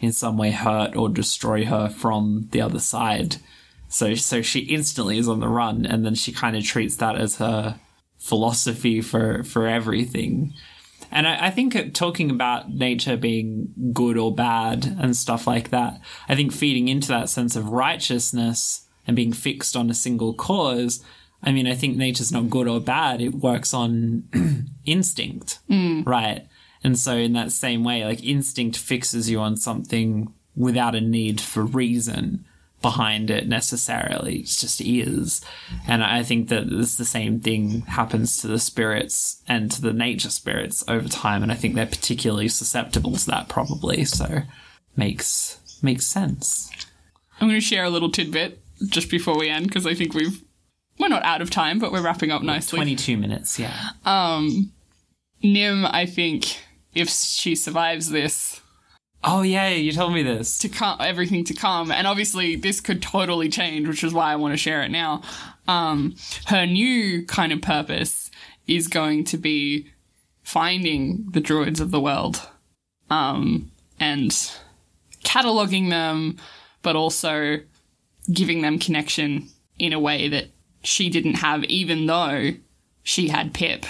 in 0.00 0.12
some 0.12 0.36
way 0.36 0.50
hurt 0.50 0.96
or 0.96 1.08
destroy 1.08 1.64
her 1.64 1.88
from 1.88 2.48
the 2.50 2.60
other 2.60 2.80
side. 2.80 3.36
So 3.88 4.14
so 4.14 4.42
she 4.42 4.60
instantly 4.60 5.18
is 5.18 5.28
on 5.28 5.40
the 5.40 5.48
run, 5.48 5.86
and 5.86 6.04
then 6.04 6.14
she 6.14 6.32
kind 6.32 6.56
of 6.56 6.64
treats 6.64 6.96
that 6.96 7.16
as 7.16 7.36
her 7.36 7.78
philosophy 8.18 9.00
for 9.00 9.42
for 9.44 9.66
everything. 9.66 10.54
And 11.12 11.28
I, 11.28 11.46
I 11.46 11.50
think 11.50 11.94
talking 11.94 12.30
about 12.30 12.70
nature 12.70 13.16
being 13.16 13.72
good 13.92 14.16
or 14.16 14.34
bad 14.34 14.96
and 14.98 15.16
stuff 15.16 15.46
like 15.46 15.70
that, 15.70 16.00
I 16.28 16.34
think 16.34 16.52
feeding 16.52 16.88
into 16.88 17.08
that 17.08 17.28
sense 17.28 17.54
of 17.54 17.68
righteousness 17.68 18.86
and 19.06 19.14
being 19.14 19.32
fixed 19.32 19.76
on 19.76 19.90
a 19.90 19.94
single 19.94 20.32
cause. 20.34 21.04
I 21.42 21.52
mean, 21.52 21.66
I 21.66 21.74
think 21.74 21.96
nature's 21.96 22.32
not 22.32 22.50
good 22.50 22.66
or 22.66 22.80
bad. 22.80 23.20
It 23.20 23.34
works 23.34 23.74
on 23.74 24.24
instinct, 24.84 25.58
mm. 25.68 26.06
right? 26.06 26.46
And 26.84 26.98
so, 26.98 27.16
in 27.16 27.32
that 27.34 27.52
same 27.52 27.84
way, 27.84 28.04
like 28.04 28.24
instinct 28.24 28.76
fixes 28.76 29.30
you 29.30 29.38
on 29.38 29.56
something 29.56 30.32
without 30.56 30.94
a 30.94 31.00
need 31.00 31.40
for 31.40 31.62
reason 31.62 32.44
behind 32.82 33.30
it 33.30 33.48
necessarily. 33.48 34.40
It 34.40 34.46
just 34.46 34.80
is. 34.80 35.40
And 35.86 36.02
I 36.02 36.22
think 36.22 36.48
that 36.48 36.64
it's 36.70 36.96
the 36.96 37.04
same 37.04 37.40
thing 37.40 37.82
happens 37.82 38.36
to 38.38 38.48
the 38.48 38.58
spirits 38.58 39.42
and 39.48 39.70
to 39.70 39.80
the 39.80 39.92
nature 39.92 40.30
spirits 40.30 40.84
over 40.88 41.08
time. 41.08 41.42
And 41.42 41.52
I 41.52 41.54
think 41.54 41.74
they're 41.74 41.86
particularly 41.86 42.48
susceptible 42.48 43.16
to 43.16 43.26
that 43.26 43.48
probably. 43.48 44.04
So 44.04 44.42
makes 44.96 45.60
makes 45.82 46.06
sense. 46.06 46.70
I'm 47.40 47.48
going 47.48 47.60
to 47.60 47.66
share 47.66 47.84
a 47.84 47.90
little 47.90 48.10
tidbit 48.10 48.60
just 48.88 49.10
before 49.10 49.38
we 49.38 49.48
end 49.48 49.68
because 49.68 49.86
I 49.86 49.94
think 49.94 50.14
we've 50.14 50.42
we're 50.98 51.08
not 51.08 51.24
out 51.24 51.40
of 51.40 51.50
time, 51.50 51.78
but 51.78 51.92
we're 51.92 52.02
wrapping 52.02 52.30
up 52.30 52.42
nicely. 52.42 52.76
22 52.76 53.16
minutes, 53.16 53.58
yeah. 53.58 53.90
Um, 54.04 54.72
Nim, 55.42 55.86
I 55.86 56.06
think, 56.06 56.58
if 56.94 57.08
she 57.08 57.54
survives 57.56 58.10
this, 58.10 58.51
Oh 59.24 59.42
yeah, 59.42 59.68
you 59.68 59.92
told 59.92 60.14
me 60.14 60.22
this. 60.22 60.58
to 60.58 60.68
come, 60.68 60.98
everything 61.00 61.44
to 61.44 61.54
come, 61.54 61.92
and 61.92 62.06
obviously 62.06 62.56
this 62.56 62.80
could 62.80 63.00
totally 63.00 63.48
change, 63.48 63.86
which 63.86 64.02
is 64.02 64.12
why 64.12 64.32
I 64.32 64.36
want 64.36 64.52
to 64.52 64.58
share 64.58 64.82
it 64.82 64.90
now. 64.90 65.22
Um, 65.68 66.16
her 66.46 66.66
new 66.66 67.24
kind 67.26 67.52
of 67.52 67.62
purpose 67.62 68.30
is 68.66 68.88
going 68.88 69.24
to 69.24 69.36
be 69.36 69.90
finding 70.42 71.26
the 71.30 71.40
druids 71.40 71.78
of 71.78 71.92
the 71.92 72.00
world, 72.00 72.48
um, 73.10 73.70
and 74.00 74.30
cataloging 75.24 75.90
them, 75.90 76.36
but 76.82 76.96
also 76.96 77.58
giving 78.32 78.62
them 78.62 78.78
connection 78.78 79.48
in 79.78 79.92
a 79.92 80.00
way 80.00 80.28
that 80.28 80.46
she 80.82 81.08
didn't 81.10 81.34
have, 81.34 81.62
even 81.64 82.06
though 82.06 82.52
she 83.04 83.28
had 83.28 83.54
Pip 83.54 83.86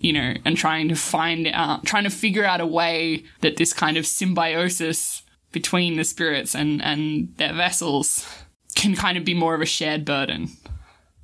you 0.00 0.12
know, 0.12 0.34
and 0.44 0.56
trying 0.56 0.88
to 0.88 0.96
find 0.96 1.46
out, 1.52 1.84
trying 1.84 2.04
to 2.04 2.10
figure 2.10 2.44
out 2.44 2.60
a 2.60 2.66
way 2.66 3.22
that 3.42 3.58
this 3.58 3.72
kind 3.72 3.96
of 3.96 4.06
symbiosis 4.06 5.22
between 5.52 5.96
the 5.96 6.04
spirits 6.04 6.54
and, 6.54 6.82
and 6.82 7.34
their 7.36 7.52
vessels 7.52 8.26
can 8.74 8.96
kind 8.96 9.18
of 9.18 9.24
be 9.24 9.34
more 9.34 9.54
of 9.54 9.60
a 9.60 9.66
shared 9.66 10.04
burden. 10.04 10.48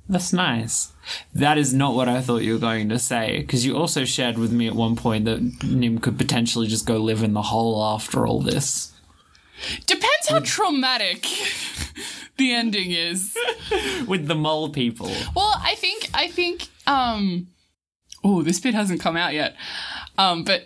That's 0.07 0.31
nice. 0.31 0.93
That 1.33 1.57
is 1.57 1.73
not 1.73 1.95
what 1.95 2.07
I 2.07 2.21
thought 2.21 2.43
you 2.43 2.53
were 2.53 2.59
going 2.59 2.89
to 2.89 2.99
say, 2.99 3.39
because 3.39 3.65
you 3.65 3.75
also 3.75 4.05
shared 4.05 4.37
with 4.37 4.51
me 4.51 4.67
at 4.67 4.75
one 4.75 4.95
point 4.95 5.25
that 5.25 5.63
Nim 5.63 5.97
could 5.97 6.17
potentially 6.17 6.67
just 6.67 6.85
go 6.85 6.97
live 6.97 7.23
in 7.23 7.33
the 7.33 7.41
hole 7.41 7.83
after 7.83 8.25
all 8.25 8.41
this. 8.41 8.93
Depends 9.85 10.29
how 10.29 10.39
traumatic 10.39 11.23
the 12.37 12.53
ending 12.53 12.91
is. 12.91 13.35
With 14.07 14.27
the 14.27 14.35
mole 14.35 14.69
people. 14.69 15.11
Well, 15.35 15.53
I 15.59 15.75
think, 15.75 16.09
I 16.13 16.27
think, 16.27 16.67
um, 16.85 17.47
oh, 18.27 18.41
this 18.43 18.59
bit 18.59 18.73
hasn't 18.73 19.01
come 19.01 19.15
out 19.15 19.33
yet. 19.33 19.55
Um, 20.17 20.43
but 20.43 20.63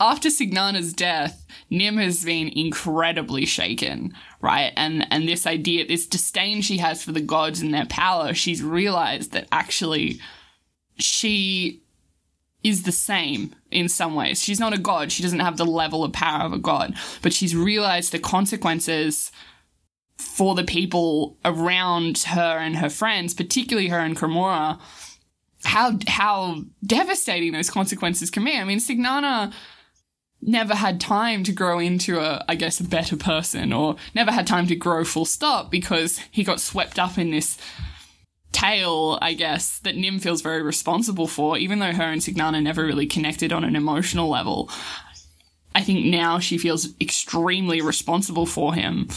after 0.00 0.28
Signana's 0.28 0.92
death, 0.92 1.46
Nim 1.70 1.96
has 1.96 2.24
been 2.24 2.48
incredibly 2.48 3.46
shaken, 3.46 4.14
right? 4.40 4.72
And, 4.76 5.06
and 5.10 5.26
this 5.28 5.46
idea, 5.46 5.86
this 5.86 6.06
disdain 6.06 6.60
she 6.60 6.78
has 6.78 7.02
for 7.02 7.12
the 7.12 7.20
gods 7.20 7.60
and 7.60 7.72
their 7.72 7.86
power, 7.86 8.34
she's 8.34 8.62
realized 8.62 9.32
that 9.32 9.48
actually 9.50 10.20
she 10.98 11.82
is 12.62 12.82
the 12.82 12.92
same 12.92 13.54
in 13.70 13.88
some 13.88 14.14
ways. 14.14 14.42
She's 14.42 14.60
not 14.60 14.74
a 14.74 14.78
god. 14.78 15.10
She 15.10 15.22
doesn't 15.22 15.40
have 15.40 15.56
the 15.56 15.64
level 15.64 16.04
of 16.04 16.12
power 16.12 16.44
of 16.44 16.52
a 16.52 16.58
god, 16.58 16.94
but 17.22 17.32
she's 17.32 17.56
realized 17.56 18.12
the 18.12 18.18
consequences 18.18 19.32
for 20.18 20.54
the 20.54 20.64
people 20.64 21.36
around 21.44 22.18
her 22.18 22.58
and 22.58 22.76
her 22.76 22.90
friends, 22.90 23.34
particularly 23.34 23.88
her 23.88 23.98
and 23.98 24.16
Cremora, 24.16 24.78
how 25.64 25.98
how 26.06 26.62
devastating 26.84 27.52
those 27.52 27.70
consequences 27.70 28.30
can 28.30 28.44
be. 28.44 28.56
I 28.56 28.64
mean, 28.64 28.78
Signana 28.78 29.52
never 30.40 30.74
had 30.74 31.00
time 31.00 31.44
to 31.44 31.52
grow 31.52 31.78
into 31.78 32.18
a, 32.18 32.44
I 32.48 32.56
guess, 32.56 32.80
a 32.80 32.84
better 32.84 33.16
person, 33.16 33.72
or 33.72 33.96
never 34.14 34.32
had 34.32 34.46
time 34.46 34.66
to 34.66 34.76
grow 34.76 35.04
full 35.04 35.24
stop 35.24 35.70
because 35.70 36.18
he 36.30 36.42
got 36.42 36.60
swept 36.60 36.98
up 36.98 37.16
in 37.16 37.30
this 37.30 37.58
tale, 38.50 39.18
I 39.22 39.34
guess, 39.34 39.78
that 39.80 39.96
Nim 39.96 40.18
feels 40.18 40.42
very 40.42 40.62
responsible 40.62 41.26
for, 41.26 41.56
even 41.56 41.78
though 41.78 41.92
her 41.92 42.02
and 42.02 42.20
Signana 42.20 42.62
never 42.62 42.84
really 42.84 43.06
connected 43.06 43.52
on 43.52 43.64
an 43.64 43.76
emotional 43.76 44.28
level. 44.28 44.68
I 45.74 45.82
think 45.82 46.04
now 46.04 46.38
she 46.38 46.58
feels 46.58 46.88
extremely 47.00 47.80
responsible 47.80 48.44
for 48.44 48.74
him 48.74 49.08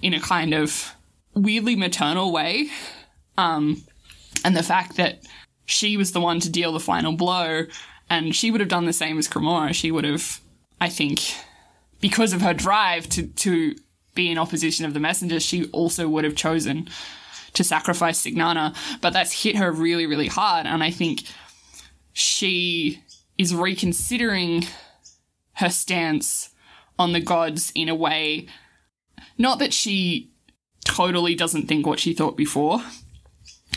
in 0.00 0.14
a 0.14 0.20
kind 0.20 0.54
of 0.54 0.94
weirdly 1.34 1.74
maternal 1.74 2.32
way. 2.32 2.68
Um, 3.36 3.82
and 4.44 4.56
the 4.56 4.62
fact 4.62 4.96
that 4.96 5.22
she 5.66 5.96
was 5.96 6.12
the 6.12 6.20
one 6.20 6.40
to 6.40 6.50
deal 6.50 6.72
the 6.72 6.80
final 6.80 7.12
blow, 7.12 7.64
and 8.10 8.34
she 8.34 8.50
would 8.50 8.60
have 8.60 8.68
done 8.68 8.84
the 8.84 8.92
same 8.92 9.18
as 9.18 9.28
Cremora. 9.28 9.74
She 9.74 9.90
would 9.90 10.04
have, 10.04 10.40
I 10.80 10.88
think, 10.88 11.20
because 12.00 12.32
of 12.32 12.42
her 12.42 12.54
drive 12.54 13.08
to, 13.10 13.26
to 13.26 13.74
be 14.14 14.30
in 14.30 14.38
opposition 14.38 14.84
of 14.84 14.94
the 14.94 15.00
messengers, 15.00 15.42
she 15.42 15.66
also 15.66 16.08
would 16.08 16.24
have 16.24 16.36
chosen 16.36 16.88
to 17.54 17.64
sacrifice 17.64 18.22
Signana. 18.22 18.76
But 19.00 19.12
that's 19.12 19.42
hit 19.42 19.56
her 19.56 19.72
really, 19.72 20.06
really 20.06 20.28
hard, 20.28 20.66
and 20.66 20.82
I 20.82 20.90
think 20.90 21.24
she 22.12 23.02
is 23.38 23.54
reconsidering 23.54 24.66
her 25.54 25.70
stance 25.70 26.50
on 26.98 27.12
the 27.12 27.20
gods 27.20 27.72
in 27.74 27.88
a 27.88 27.94
way 27.94 28.46
not 29.38 29.58
that 29.58 29.72
she 29.72 30.30
totally 30.84 31.34
doesn't 31.34 31.66
think 31.66 31.86
what 31.86 31.98
she 31.98 32.14
thought 32.14 32.36
before, 32.36 32.82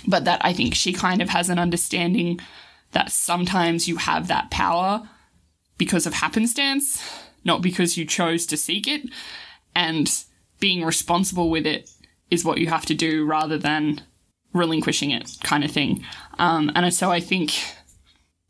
but 0.06 0.26
that 0.26 0.44
I 0.44 0.54
think 0.54 0.76
she 0.76 0.94
kind 0.94 1.22
of 1.22 1.30
has 1.30 1.50
an 1.50 1.60
understanding 1.60 2.40
that 2.92 3.12
sometimes 3.12 3.88
you 3.88 3.98
have 3.98 4.28
that 4.28 4.52
power 4.52 5.08
because 5.78 6.06
of 6.06 6.14
happenstance, 6.14 7.02
not 7.44 7.62
because 7.62 7.98
you 7.98 8.06
chose 8.06 8.46
to 8.48 8.58
seek 8.58 8.88
it, 8.88 9.10
and 9.76 10.12
being 10.60 10.84
responsible 10.84 11.50
with 11.50 11.66
it 11.66 11.90
is 12.32 12.44
what 12.44 12.58
you 12.58 12.68
have 12.68 12.86
to 12.88 12.96
do 12.96 13.26
rather 13.26 13.58
than 13.58 14.02
relinquishing 14.54 15.12
it, 15.12 15.38
kind 15.44 15.64
of 15.64 15.72
thing. 15.72 16.04
Um, 16.40 16.72
and 16.76 16.94
so 16.94 17.12
I 17.12 17.20
think 17.20 17.54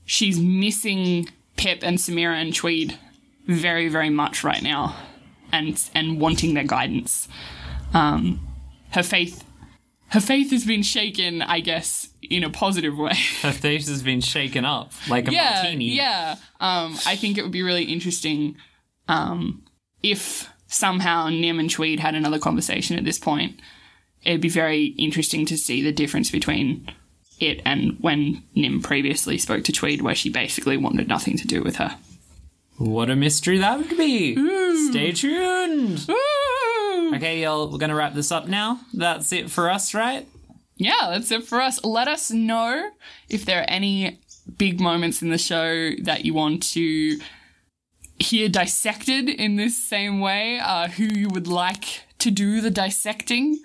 she's 0.05 0.39
missing 0.39 1.29
Pip 1.57 1.79
and 1.83 1.97
Samira 1.97 2.35
and 2.35 2.53
Tweed 2.53 2.97
very, 3.47 3.89
very 3.89 4.09
much 4.09 4.43
right 4.43 4.61
now, 4.61 4.95
and 5.51 5.81
and 5.95 6.19
wanting 6.19 6.53
their 6.53 6.63
guidance. 6.63 7.27
Um, 7.93 8.45
her 8.91 9.03
faith, 9.03 9.43
her 10.09 10.21
faith 10.21 10.51
has 10.51 10.65
been 10.65 10.83
shaken, 10.83 11.41
I 11.41 11.59
guess, 11.59 12.09
in 12.21 12.43
a 12.43 12.49
positive 12.49 12.97
way. 12.97 13.13
Her 13.41 13.51
faith 13.51 13.87
has 13.87 14.01
been 14.01 14.21
shaken 14.21 14.63
up 14.63 14.93
like 15.09 15.27
a 15.27 15.33
yeah, 15.33 15.61
martini. 15.61 15.95
yeah. 15.95 16.35
Um, 16.59 16.97
I 17.05 17.15
think 17.15 17.37
it 17.37 17.43
would 17.43 17.51
be 17.51 17.63
really 17.63 17.83
interesting 17.83 18.55
um, 19.07 19.63
if 20.01 20.49
somehow 20.67 21.29
Nim 21.29 21.59
and 21.59 21.69
Tweed 21.69 21.99
had 21.99 22.15
another 22.15 22.39
conversation 22.39 22.97
at 22.97 23.03
this 23.03 23.19
point. 23.19 23.59
It'd 24.23 24.41
be 24.41 24.49
very 24.49 24.85
interesting 24.97 25.45
to 25.45 25.57
see 25.57 25.81
the 25.81 25.91
difference 25.91 26.31
between 26.31 26.89
it 27.39 27.61
and 27.65 27.97
when 27.99 28.43
Nim 28.55 28.81
previously 28.81 29.37
spoke 29.37 29.63
to 29.65 29.71
Tweed, 29.71 30.01
where 30.01 30.15
she 30.15 30.29
basically 30.29 30.77
wanted 30.77 31.07
nothing 31.07 31.37
to 31.37 31.47
do 31.47 31.61
with 31.61 31.75
her. 31.77 31.97
What 32.77 33.09
a 33.09 33.15
mystery 33.15 33.57
that 33.57 33.79
would 33.79 33.97
be. 33.97 34.35
Stay 34.89 35.11
tuned. 35.11 36.05
Woo! 36.07 36.15
Okay, 37.15 37.41
y'all, 37.41 37.71
we're 37.71 37.77
going 37.77 37.89
to 37.89 37.95
wrap 37.95 38.13
this 38.13 38.31
up 38.31 38.47
now. 38.47 38.81
That's 38.93 39.31
it 39.31 39.49
for 39.49 39.69
us, 39.69 39.93
right? 39.93 40.27
yeah, 40.77 41.09
that's 41.11 41.31
it 41.31 41.43
for 41.43 41.59
us. 41.59 41.83
Let 41.83 42.07
us 42.07 42.31
know 42.31 42.91
if 43.29 43.45
there 43.45 43.61
are 43.61 43.65
any 43.67 44.19
big 44.57 44.79
moments 44.79 45.21
in 45.21 45.29
the 45.29 45.37
show 45.37 45.91
that 46.03 46.23
you 46.23 46.33
want 46.33 46.63
to 46.73 47.19
hear 48.19 48.47
dissected 48.49 49.27
in 49.29 49.55
this 49.55 49.75
same 49.75 50.19
way. 50.19 50.59
Uh, 50.59 50.87
who 50.87 51.03
you 51.03 51.29
would 51.29 51.47
like 51.47 52.03
to 52.19 52.31
do 52.31 52.61
the 52.61 52.69
dissecting? 52.71 53.59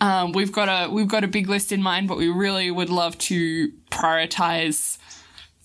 Um, 0.00 0.32
we've 0.32 0.52
got 0.52 0.68
a 0.68 0.90
we've 0.90 1.08
got 1.08 1.24
a 1.24 1.28
big 1.28 1.48
list 1.48 1.72
in 1.72 1.82
mind, 1.82 2.08
but 2.08 2.18
we 2.18 2.28
really 2.28 2.70
would 2.70 2.90
love 2.90 3.18
to 3.18 3.70
prioritize 3.90 4.98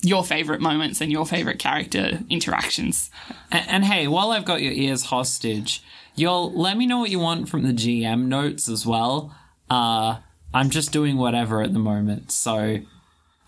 your 0.00 0.24
favorite 0.24 0.60
moments 0.60 1.00
and 1.00 1.10
your 1.10 1.26
favorite 1.26 1.58
character 1.58 2.20
interactions. 2.28 3.10
And, 3.50 3.68
and 3.68 3.84
hey, 3.84 4.06
while 4.08 4.30
I've 4.30 4.44
got 4.44 4.60
your 4.62 4.72
ears 4.72 5.04
hostage, 5.04 5.82
y'all 6.18 6.52
let 6.52 6.76
me 6.76 6.86
know 6.86 6.98
what 6.98 7.10
you 7.10 7.18
want 7.18 7.48
from 7.48 7.62
the 7.62 7.72
GM 7.72 8.26
notes 8.26 8.68
as 8.68 8.84
well. 8.86 9.34
Uh, 9.70 10.18
I'm 10.52 10.70
just 10.70 10.92
doing 10.92 11.16
whatever 11.16 11.62
at 11.62 11.72
the 11.72 11.78
moment, 11.78 12.32
so 12.32 12.80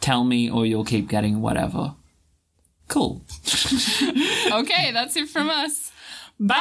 tell 0.01 0.25
me 0.25 0.51
or 0.51 0.67
you'll 0.67 0.85
keep 0.85 1.09
getting 1.09 1.41
whatever. 1.41 1.95
Cool. 2.89 3.23
Okay, 4.53 4.91
that's 4.91 5.15
it 5.15 5.29
from 5.29 5.49
us. 5.49 5.93
Bye. 6.41 6.57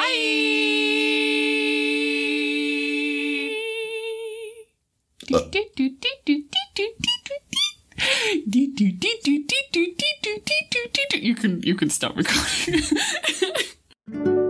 You 11.22 11.36
can 11.36 11.62
you 11.63 11.76
can 11.76 11.89
stop 11.89 12.15
recording. 12.15 12.84